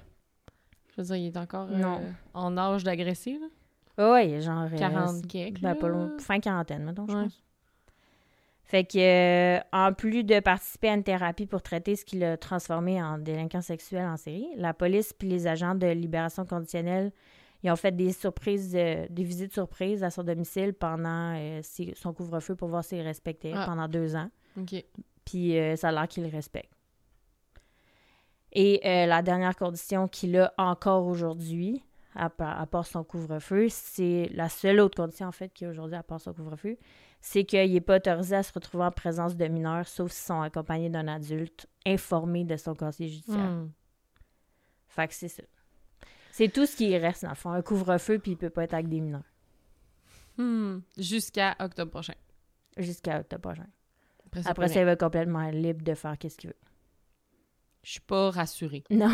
Je 0.96 1.02
veux 1.02 1.08
dire, 1.08 1.16
il 1.16 1.26
est 1.28 1.38
encore 1.38 1.68
euh, 1.72 1.98
en 2.34 2.58
âge 2.58 2.84
d'agresser, 2.84 3.40
là. 3.40 4.12
Ouais, 4.12 4.42
genre. 4.42 4.68
euh, 4.72 4.78
40 4.78 5.28
quelques, 5.28 5.62
Ben, 5.62 5.76
pas 5.76 5.88
loin. 5.88 6.12
Fin 6.20 6.40
quarantaine, 6.40 6.84
mettons, 6.84 7.08
je 7.08 7.16
Ouais. 7.16 7.24
pense. 7.24 7.44
Fait 8.66 8.86
que, 8.86 8.98
euh, 8.98 9.60
en 9.72 9.94
plus 9.94 10.24
de 10.24 10.40
participer 10.40 10.90
à 10.90 10.94
une 10.96 11.04
thérapie 11.04 11.46
pour 11.46 11.62
traiter 11.62 11.96
ce 11.96 12.06
qui 12.06 12.18
l'a 12.18 12.38
transformé 12.38 13.02
en 13.04 13.18
délinquant 13.20 13.62
sexuel 13.62 14.06
en 14.06 14.18
série, 14.18 14.48
la 14.56 14.74
police 14.74 15.14
puis 15.14 15.28
les 15.28 15.46
agents 15.48 15.76
de 15.76 15.88
libération 15.88 16.46
conditionnelle, 16.46 17.12
ils 17.62 17.70
ont 17.72 17.76
fait 17.76 17.92
des 17.96 18.12
surprises, 18.14 18.74
euh, 18.76 19.06
des 19.10 19.24
visites 19.24 19.54
surprises 19.54 20.04
à 20.04 20.10
son 20.10 20.24
domicile 20.24 20.74
pendant 20.74 21.36
euh, 21.36 21.62
son 21.96 22.14
couvre-feu 22.14 22.56
pour 22.56 22.68
voir 22.70 22.84
s'il 22.84 23.02
respectait 23.02 23.52
Ah. 23.56 23.66
pendant 23.68 23.88
deux 23.88 24.16
ans. 24.16 24.30
OK. 24.60 24.84
Puis 25.26 25.58
euh, 25.58 25.76
ça 25.76 25.90
a 25.90 25.92
l'air 25.92 26.08
qu'il 26.08 26.24
le 26.24 26.30
respecte. 26.30 26.72
Et 28.54 28.80
euh, 28.86 29.08
la 29.08 29.22
dernière 29.22 29.56
condition 29.56 30.08
qu'il 30.08 30.38
a 30.38 30.54
encore 30.58 31.06
aujourd'hui, 31.08 31.84
à, 32.16 32.30
part- 32.30 32.60
à 32.62 32.68
part 32.68 32.86
son 32.86 33.04
couvre-feu, 33.04 33.68
c'est 33.70 34.30
la 34.32 34.48
seule 34.48 34.80
autre 34.80 34.96
condition 34.96 35.28
en 35.28 35.32
fait 35.32 35.50
qu'il 35.50 35.68
a 35.68 35.72
aujourd'hui 35.72 35.96
à 35.98 36.04
part 36.04 36.22
son 36.22 36.34
couvre-feu, 36.34 36.78
c'est 37.20 37.46
qu'il 37.46 37.74
n'est 37.74 37.82
pas 37.82 37.96
autorisé 37.98 38.36
à 38.36 38.44
se 38.44 38.54
retrouver 38.54 38.84
en 38.84 38.92
présence 38.92 39.36
de 39.36 39.46
mineurs, 39.48 39.88
sauf 39.88 40.12
s'ils 40.12 40.28
sont 40.28 40.42
accompagnés 40.42 40.90
d'un 40.90 41.08
adulte 41.08 41.68
informé 41.86 42.44
de 42.44 42.56
son 42.56 42.76
conseiller 42.76 43.10
judiciaire. 43.10 43.40
Hmm. 43.50 43.72
Fait 44.88 45.08
que 45.08 45.14
c'est 45.16 45.30
ça. 45.30 45.42
C'est 46.32 46.50
tout 46.52 46.66
ce 46.68 46.76
qui 46.76 46.96
reste, 46.98 47.24
dans 47.24 47.30
le 47.30 47.36
fond. 47.36 47.52
Un 47.52 47.62
couvre-feu, 47.62 48.20
puis 48.20 48.32
il 48.32 48.38
peut 48.38 48.50
pas 48.50 48.64
être 48.66 48.74
avec 48.74 48.90
des 48.90 49.00
mineurs. 49.02 49.24
Hmm. 50.38 50.80
Jusqu'à 50.98 51.56
octobre 51.60 51.92
prochain. 51.92 52.14
Jusqu'à 52.78 53.20
octobre 53.22 53.42
prochain. 53.42 53.68
Après, 54.28 54.44
c'est 54.44 54.50
Après 54.50 54.68
ça, 54.68 54.80
il 54.80 54.86
va 54.86 54.92
être 54.92 55.00
complètement 55.00 55.50
libre 55.50 55.84
de 55.84 55.94
faire 55.96 56.16
ce 56.22 56.28
qu'il 56.38 56.50
veut. 56.50 56.56
Je 57.84 57.92
suis 57.92 58.00
pas 58.02 58.32
rassurée. 58.32 58.84
Non. 58.90 59.12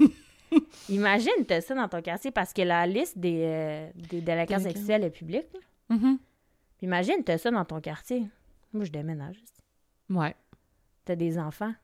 Imagine, 0.88 1.44
t'as 1.46 1.60
ça 1.60 1.74
dans 1.74 1.88
ton 1.88 2.00
quartier 2.00 2.30
parce 2.30 2.52
que 2.52 2.62
la 2.62 2.86
liste 2.86 3.18
des, 3.18 3.42
euh, 3.44 3.90
des 3.94 4.20
délinquants 4.22 4.58
sexuels 4.60 5.04
est 5.04 5.10
publique. 5.10 5.46
Mhm. 5.90 6.18
Puis 6.78 6.86
Imagine, 6.86 7.22
t'as 7.24 7.38
ça 7.38 7.50
dans 7.50 7.64
ton 7.64 7.80
quartier. 7.80 8.26
Moi, 8.72 8.84
je 8.84 8.90
déménage. 8.90 9.36
Ouais. 10.10 10.34
T'as 11.04 11.16
des 11.16 11.38
enfants. 11.38 11.74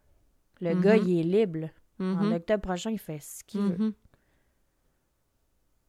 Le 0.61 0.75
Mhm. 0.75 0.81
gars, 0.83 0.97
il 0.97 1.18
est 1.18 1.23
libre. 1.23 1.68
En 2.01 2.05
Mhm. 2.05 2.33
octobre 2.35 2.62
prochain, 2.62 2.90
il 2.90 2.99
fait 2.99 3.18
ce 3.21 3.45
qu'il 3.45 3.61
veut. 3.61 3.77
Mhm. 3.77 3.92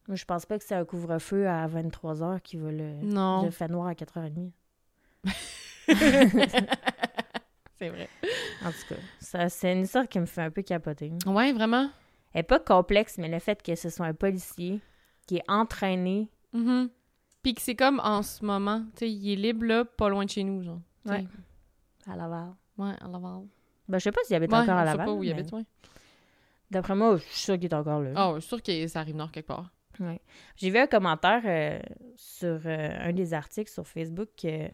Moi, 0.08 0.16
je 0.16 0.24
pense 0.26 0.44
pas 0.44 0.58
que 0.58 0.64
c'est 0.64 0.74
un 0.74 0.84
couvre-feu 0.84 1.48
à 1.48 1.66
23h 1.66 2.42
qui 2.42 2.56
va 2.58 2.70
le, 2.70 2.92
Non. 3.02 3.44
le 3.44 3.50
faire 3.50 3.70
noir 3.70 3.86
à 3.88 3.94
4h30. 3.94 4.52
c'est 7.78 7.88
vrai. 7.88 8.08
En 8.64 8.70
tout 8.70 8.94
cas, 8.94 9.00
ça, 9.20 9.48
c'est 9.48 9.72
une 9.72 9.82
histoire 9.82 10.08
qui 10.08 10.18
me 10.20 10.26
fait 10.26 10.42
un 10.42 10.50
peu 10.50 10.62
capoter. 10.62 11.12
Ouais, 11.26 11.52
vraiment? 11.52 11.90
Elle 12.32 12.40
est 12.40 12.44
pas 12.44 12.58
complexe, 12.60 13.18
mais 13.18 13.28
le 13.28 13.38
fait 13.38 13.62
que 13.62 13.74
ce 13.74 13.90
soit 13.90 14.06
un 14.06 14.14
policier 14.14 14.80
qui 15.26 15.36
est 15.36 15.44
entraîné. 15.48 16.28
Mhm. 16.52 16.90
Puis 17.42 17.54
que 17.54 17.60
c'est 17.62 17.76
comme 17.76 18.00
en 18.02 18.22
ce 18.22 18.44
moment, 18.44 18.82
tu 18.96 19.00
sais, 19.00 19.10
il 19.10 19.32
est 19.32 19.36
libre 19.36 19.66
là, 19.66 19.84
pas 19.84 20.08
loin 20.08 20.24
de 20.24 20.30
chez 20.30 20.44
nous, 20.44 20.62
genre. 20.62 20.80
Sais. 21.06 21.12
Ouais. 21.12 21.24
À 22.10 22.16
Laval. 22.16 22.54
Ouais, 22.78 22.92
à 23.00 23.08
Laval. 23.08 23.42
Ben, 23.88 23.98
je 23.98 24.04
sais 24.04 24.12
pas 24.12 24.20
s'il 24.24 24.34
habite 24.36 24.50
Ouais, 24.50 24.58
encore 24.58 24.74
à 24.74 24.82
on 24.82 24.86
sait 24.86 24.90
Laval. 24.92 25.06
pas 25.06 25.12
où 25.12 25.22
il 25.22 25.30
habite, 25.30 25.52
ouais. 25.52 25.64
D'après 26.70 26.94
moi, 26.96 27.16
je 27.16 27.22
suis 27.22 27.34
sûre 27.34 27.54
qu'il 27.54 27.66
est 27.66 27.74
encore 27.74 28.00
là. 28.00 28.10
Ah, 28.16 28.28
ouais, 28.30 28.36
je 28.36 28.40
suis 28.40 28.48
sûre 28.48 28.62
que 28.62 28.86
ça 28.88 29.00
arrive 29.00 29.14
nord 29.16 29.30
quelque 29.30 29.46
part. 29.46 29.70
Ouais. 30.00 30.20
J'ai 30.56 30.70
vu 30.70 30.78
un 30.78 30.86
commentaire 30.86 31.42
euh, 31.44 31.78
sur 32.16 32.60
euh, 32.66 32.88
un 32.98 33.12
des 33.12 33.32
articles 33.34 33.70
sur 33.70 33.86
Facebook 33.86 34.28
que 34.40 34.68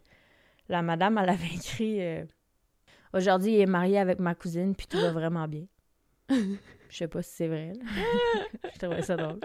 la 0.69 0.81
madame, 0.83 1.19
elle 1.19 1.29
avait 1.29 1.55
écrit 1.55 2.01
euh, 2.01 2.25
Aujourd'hui, 3.13 3.55
il 3.55 3.61
est 3.61 3.67
marié 3.67 3.99
avec 3.99 4.19
ma 4.19 4.35
cousine, 4.35 4.75
puis 4.75 4.87
tout 4.87 4.99
va 4.99 5.11
vraiment 5.13 5.49
bien. 5.49 5.67
Je 6.31 6.97
sais 6.97 7.09
pas 7.09 7.23
si 7.23 7.31
c'est 7.35 7.49
vrai. 7.49 7.73
je 8.73 8.79
trouvais 8.79 9.03
ça 9.03 9.17
drôle. 9.17 9.41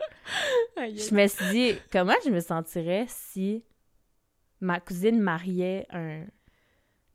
Je 0.77 1.13
me 1.15 1.27
suis 1.27 1.49
dit, 1.51 1.73
comment 1.91 2.13
je 2.23 2.29
me 2.29 2.39
sentirais 2.39 3.05
si 3.07 3.63
ma 4.61 4.79
cousine 4.79 5.19
mariait 5.19 5.85
un, 5.89 6.25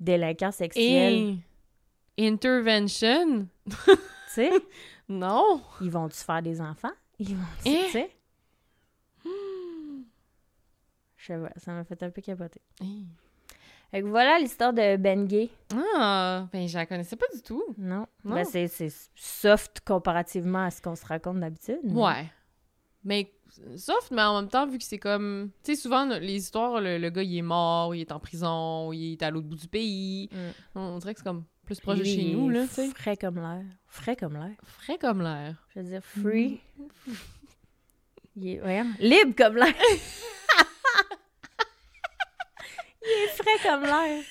délinquants 0.00 0.50
sexuels. 0.52 1.38
Et... 2.16 2.26
Intervention? 2.26 3.48
Tu 3.68 3.76
sais, 4.28 4.50
Non. 5.08 5.62
ils 5.80 5.90
vont-tu 5.90 6.18
faire 6.18 6.42
des 6.42 6.60
enfants? 6.60 6.92
Ils 7.18 7.36
vont 7.36 7.44
Eh? 7.64 7.84
tu 7.86 7.90
sais? 7.92 8.10
Je 11.16 11.26
sais 11.26 11.38
pas, 11.38 11.52
ça 11.58 11.72
m'a 11.72 11.84
fait 11.84 12.02
un 12.02 12.10
peu 12.10 12.22
capoter. 12.22 12.60
Hey. 12.80 13.06
Fait 13.90 14.02
que 14.02 14.06
voilà 14.06 14.38
l'histoire 14.38 14.72
de 14.72 14.96
Ben 14.96 15.26
Gay. 15.26 15.50
Ah, 15.74 16.46
ben 16.52 16.68
je 16.68 16.76
la 16.78 16.86
connaissais 16.86 17.16
pas 17.16 17.26
du 17.34 17.42
tout. 17.42 17.64
Non. 17.76 18.06
Non. 18.24 18.36
Ben, 18.36 18.44
c'est, 18.44 18.68
c'est 18.68 18.92
soft 19.16 19.80
comparativement 19.84 20.64
à 20.64 20.70
ce 20.70 20.80
qu'on 20.80 20.94
se 20.94 21.04
raconte 21.04 21.40
d'habitude. 21.40 21.80
Ouais. 21.84 22.30
Mais 23.02 23.32
soft, 23.76 24.12
mais 24.12 24.22
en 24.22 24.40
même 24.40 24.50
temps, 24.50 24.66
vu 24.66 24.78
que 24.78 24.84
c'est 24.84 24.98
comme. 24.98 25.50
Tu 25.64 25.74
sais, 25.74 25.80
souvent, 25.80 26.04
les 26.06 26.34
histoires, 26.34 26.80
le, 26.80 26.98
le 26.98 27.10
gars, 27.10 27.22
il 27.22 27.36
est 27.36 27.42
mort, 27.42 27.94
il 27.94 28.02
est 28.02 28.12
en 28.12 28.20
prison, 28.20 28.92
il 28.92 29.12
est 29.12 29.22
à 29.22 29.30
l'autre 29.30 29.48
bout 29.48 29.56
du 29.56 29.68
pays. 29.68 30.28
Mm. 30.32 30.78
On 30.78 30.98
dirait 30.98 31.14
que 31.14 31.20
c'est 31.20 31.26
comme 31.26 31.44
plus 31.66 31.80
proche 31.80 31.98
de 31.98 32.04
chez 32.04 32.32
nous, 32.32 32.48
là, 32.48 32.66
tu 32.66 32.74
sais. 32.74 32.90
Frais 32.90 33.16
comme 33.16 33.36
l'air. 33.36 33.64
Frais 33.86 34.16
comme 34.16 34.34
l'air. 34.34 34.56
Frais 34.64 34.98
comme 34.98 35.22
l'air. 35.22 35.66
Je 35.74 35.80
veux 35.80 35.86
dire, 35.86 36.04
free. 36.04 36.60
Il 38.36 38.48
est, 38.48 38.58
voyons, 38.58 38.86
libre 39.00 39.34
comme 39.36 39.56
l'air. 39.56 39.74
il 43.10 43.24
est 43.24 43.28
frais 43.28 43.68
comme 43.68 43.82
l'air. 43.82 44.22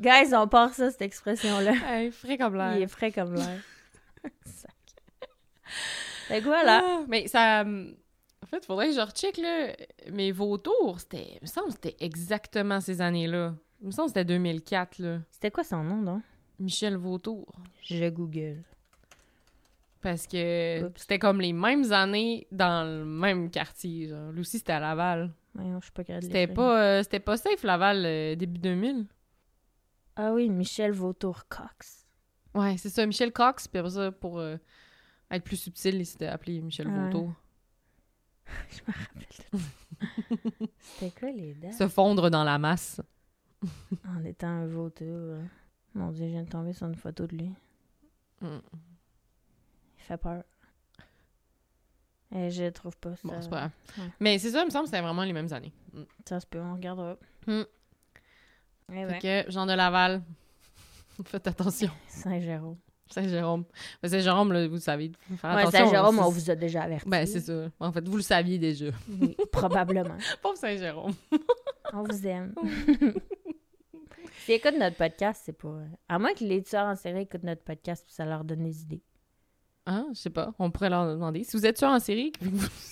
Guys, 0.00 0.34
on 0.34 0.48
part 0.48 0.74
ça, 0.74 0.90
cette 0.90 1.02
expression-là. 1.02 1.72
Hey, 1.86 2.10
frais 2.10 2.36
comme 2.36 2.56
l'air. 2.56 2.76
Il 2.76 2.82
est 2.82 2.88
frais 2.88 3.12
comme 3.12 3.34
l'air. 3.34 3.60
Fait 6.28 6.40
que 6.40 6.44
voilà. 6.44 6.82
Ah, 6.84 7.04
mais 7.08 7.26
ça. 7.28 7.64
En 7.64 8.46
fait, 8.46 8.64
faudrait 8.64 8.88
que 8.88 8.94
je 8.94 9.00
recheck, 9.00 9.36
là. 9.38 9.74
Mais 10.12 10.30
Vautour, 10.32 11.00
c'était. 11.00 11.38
Il 11.40 11.42
me 11.42 11.46
semble 11.46 11.68
que 11.68 11.72
c'était 11.74 11.96
exactement 12.00 12.80
ces 12.80 13.00
années-là. 13.00 13.54
Il 13.80 13.86
me 13.86 13.90
semble 13.92 14.06
que 14.08 14.18
c'était 14.18 14.24
2004, 14.24 14.98
là. 14.98 15.18
C'était 15.30 15.50
quoi 15.50 15.64
son 15.64 15.82
nom, 15.82 16.02
donc? 16.02 16.22
Michel 16.58 16.96
Vautour. 16.96 17.46
Je 17.82 18.08
google. 18.08 18.62
Parce 20.00 20.26
que 20.26 20.90
c'était 20.96 21.18
comme 21.18 21.40
les 21.40 21.52
mêmes 21.52 21.92
années 21.92 22.46
dans 22.50 22.86
le 22.86 23.04
même 23.04 23.50
quartier. 23.50 24.08
Genre. 24.08 24.32
Lui 24.32 24.40
aussi, 24.40 24.58
c'était 24.58 24.72
à 24.72 24.80
Laval. 24.80 25.32
Voyons, 25.54 25.80
je 25.80 25.84
suis 25.86 25.92
pas 25.92 26.04
capable 26.04 26.22
de 26.22 26.26
C'était 26.28 26.46
pas, 26.46 26.82
euh, 26.82 27.02
c'était 27.02 27.20
pas 27.20 27.36
safe, 27.36 27.62
Laval, 27.62 28.04
euh, 28.06 28.34
début 28.36 28.58
2000. 28.58 29.06
Ah 30.16 30.32
oui, 30.32 30.48
Michel 30.48 30.92
Vautour 30.92 31.46
Cox. 31.48 32.06
Ouais, 32.54 32.76
c'est 32.78 32.88
ça, 32.90 33.04
Michel 33.06 33.32
Cox. 33.32 33.68
Puis 33.68 33.78
après 33.78 33.90
ça, 33.92 34.12
pour 34.12 34.38
euh, 34.38 34.56
être 35.30 35.44
plus 35.44 35.56
subtil, 35.56 35.96
il 35.96 36.06
s'était 36.06 36.26
appelé 36.26 36.60
Michel 36.62 36.88
Ah. 36.90 37.04
Vautour. 37.06 37.32
Je 38.70 38.80
me 38.86 38.92
rappelle. 38.92 39.28
de 39.28 39.58
ça. 39.58 40.66
C'était 40.78 41.10
quoi 41.18 41.30
les 41.30 41.54
dates? 41.54 41.74
Se 41.74 41.88
fondre 41.88 42.30
dans 42.30 42.44
la 42.44 42.58
masse. 42.58 43.00
En 44.08 44.24
étant 44.24 44.48
un 44.48 44.66
vautour. 44.66 45.34
hein. 45.36 45.46
Mon 45.94 46.10
Dieu, 46.10 46.24
je 46.26 46.30
viens 46.32 46.42
de 46.42 46.48
tomber 46.48 46.72
sur 46.72 46.86
une 46.88 46.96
photo 46.96 47.26
de 47.26 47.36
lui. 47.36 47.52
Mm. 48.40 48.46
Il 49.98 50.02
fait 50.02 50.16
peur. 50.16 50.42
Et 52.34 52.50
je 52.50 52.64
trouve 52.70 52.96
pas 52.96 53.14
ça. 53.16 53.28
Bon, 53.28 53.34
c'est 53.40 53.50
pas 53.50 53.56
grave. 53.58 53.70
ouais. 53.98 54.04
Mais 54.20 54.38
c'est 54.38 54.50
ça, 54.50 54.62
il 54.62 54.66
me 54.66 54.70
semble 54.70 54.84
que 54.84 54.90
c'était 54.90 55.02
vraiment 55.02 55.22
les 55.22 55.32
mêmes 55.32 55.52
années. 55.52 55.72
Mm. 55.92 56.02
Ça 56.26 56.40
se 56.40 56.46
peut, 56.46 56.60
on 56.60 56.74
regardera. 56.74 57.16
Hmm. 57.46 57.62
Eh 58.94 59.06
Fait 59.06 59.18
que, 59.44 59.50
Jean 59.50 59.66
de 59.66 59.72
Laval, 59.72 60.22
faites 61.24 61.46
attention. 61.46 61.90
Saint-Jérôme. 62.08 62.78
Saint-Jérôme. 63.10 63.64
Ben, 64.02 64.08
Saint-Jérôme, 64.08 64.52
là, 64.54 64.66
vous 64.68 64.78
savez, 64.78 65.12
faire 65.36 65.54
Ouais, 65.54 65.62
attention. 65.62 65.84
Saint-Jérôme, 65.84 66.18
on 66.18 66.30
vous 66.30 66.50
a 66.50 66.54
déjà 66.54 66.82
averti. 66.84 67.06
Ben, 67.08 67.26
c'est 67.26 67.40
ça. 67.40 67.68
En 67.78 67.92
fait, 67.92 68.08
vous 68.08 68.16
le 68.16 68.22
saviez 68.22 68.58
déjà. 68.58 68.86
Oui, 69.20 69.36
probablement. 69.50 70.16
Pauvre 70.40 70.56
Saint-Jérôme. 70.56 71.12
On 71.92 72.02
vous 72.04 72.26
aime. 72.26 72.54
S'ils 74.44 74.54
écoutent 74.54 74.78
notre 74.78 74.96
podcast, 74.96 75.42
c'est 75.44 75.52
pas. 75.52 75.80
À 76.08 76.18
moins 76.18 76.32
que 76.32 76.42
les 76.44 76.62
tueurs 76.62 76.86
en 76.86 76.96
série 76.96 77.20
écoutent 77.22 77.42
notre 77.44 77.62
podcast, 77.62 78.04
puis 78.06 78.14
ça 78.14 78.24
leur 78.24 78.44
donne 78.44 78.62
des 78.64 78.80
idées. 78.82 79.02
Hein? 79.86 80.06
Je 80.14 80.18
sais 80.20 80.30
pas. 80.30 80.52
On 80.58 80.70
pourrait 80.70 80.90
leur 80.90 81.06
demander. 81.06 81.42
Si 81.44 81.56
vous 81.56 81.66
êtes 81.66 81.76
tueur 81.76 81.90
en 81.90 81.98
série, 82.00 82.32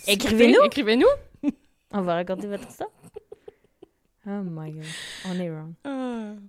Écrivez-nous. 0.07 0.63
Écrivez-nous. 0.65 1.07
On 1.93 2.03
va 2.03 2.15
raconter 2.15 2.47
votre 2.47 2.69
histoire. 2.69 2.91
Oh 4.27 4.43
my 4.45 4.71
god. 4.73 4.85
On 5.27 5.39
est 5.41 5.51
wrong. 5.51 5.73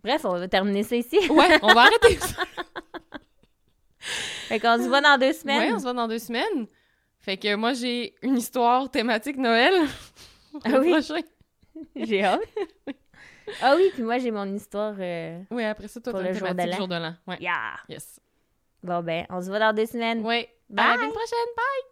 Bref, 0.04 0.26
on 0.26 0.34
va 0.38 0.48
terminer 0.48 0.84
ça 0.84 0.96
ici. 0.96 1.18
Ouais, 1.30 1.58
on 1.64 1.74
va 1.74 1.82
arrêter 1.82 2.18
ça. 2.18 2.44
Fait 4.00 4.60
qu'on 4.60 4.78
se 4.78 4.88
voit 4.88 5.02
dans 5.02 5.18
deux 5.18 5.34
semaines. 5.34 5.60
Ouais, 5.60 5.74
on 5.74 5.78
se 5.78 5.84
voit 5.84 5.94
dans 5.94 6.08
deux 6.08 6.20
semaines. 6.20 6.68
Fait 7.20 7.38
que 7.38 7.56
moi, 7.56 7.74
j'ai 7.74 8.14
une 8.22 8.38
histoire 8.38 8.90
thématique 8.90 9.38
Noël. 9.38 9.74
Ah 10.66 10.80
oui? 10.82 10.90
prochain. 10.92 11.22
J'ai 11.96 12.26
hâte. 12.26 12.42
ah 13.62 13.76
oui, 13.78 13.90
puis 13.94 14.04
moi, 14.04 14.18
j'ai 14.18 14.32
mon 14.32 14.54
histoire. 14.54 14.96
euh, 15.00 15.42
Oui, 15.50 15.64
après 15.64 15.88
ça, 15.88 16.02
toi, 16.02 16.12
Pour 16.12 16.22
t'as 16.22 16.28
le 16.28 16.34
jour 16.34 16.42
de 16.50 16.54
thématique 16.54 16.72
l'an. 16.74 16.78
jour 16.78 16.88
de 16.90 16.96
l'an. 16.96 17.16
Ouais. 17.26 17.38
Yeah! 17.40 17.76
Yes. 17.88 18.20
Bon, 18.84 19.04
ben, 19.04 19.26
on 19.30 19.42
se 19.42 19.48
voit 19.48 19.60
dans 19.60 19.74
deux 19.74 19.86
semaines. 19.86 20.26
Ouais. 20.26 20.50
Bye. 20.70 20.86
À 20.86 20.90
la 20.90 20.96
semaine 20.96 21.12
prochaine. 21.12 21.50
Bye. 21.56 21.92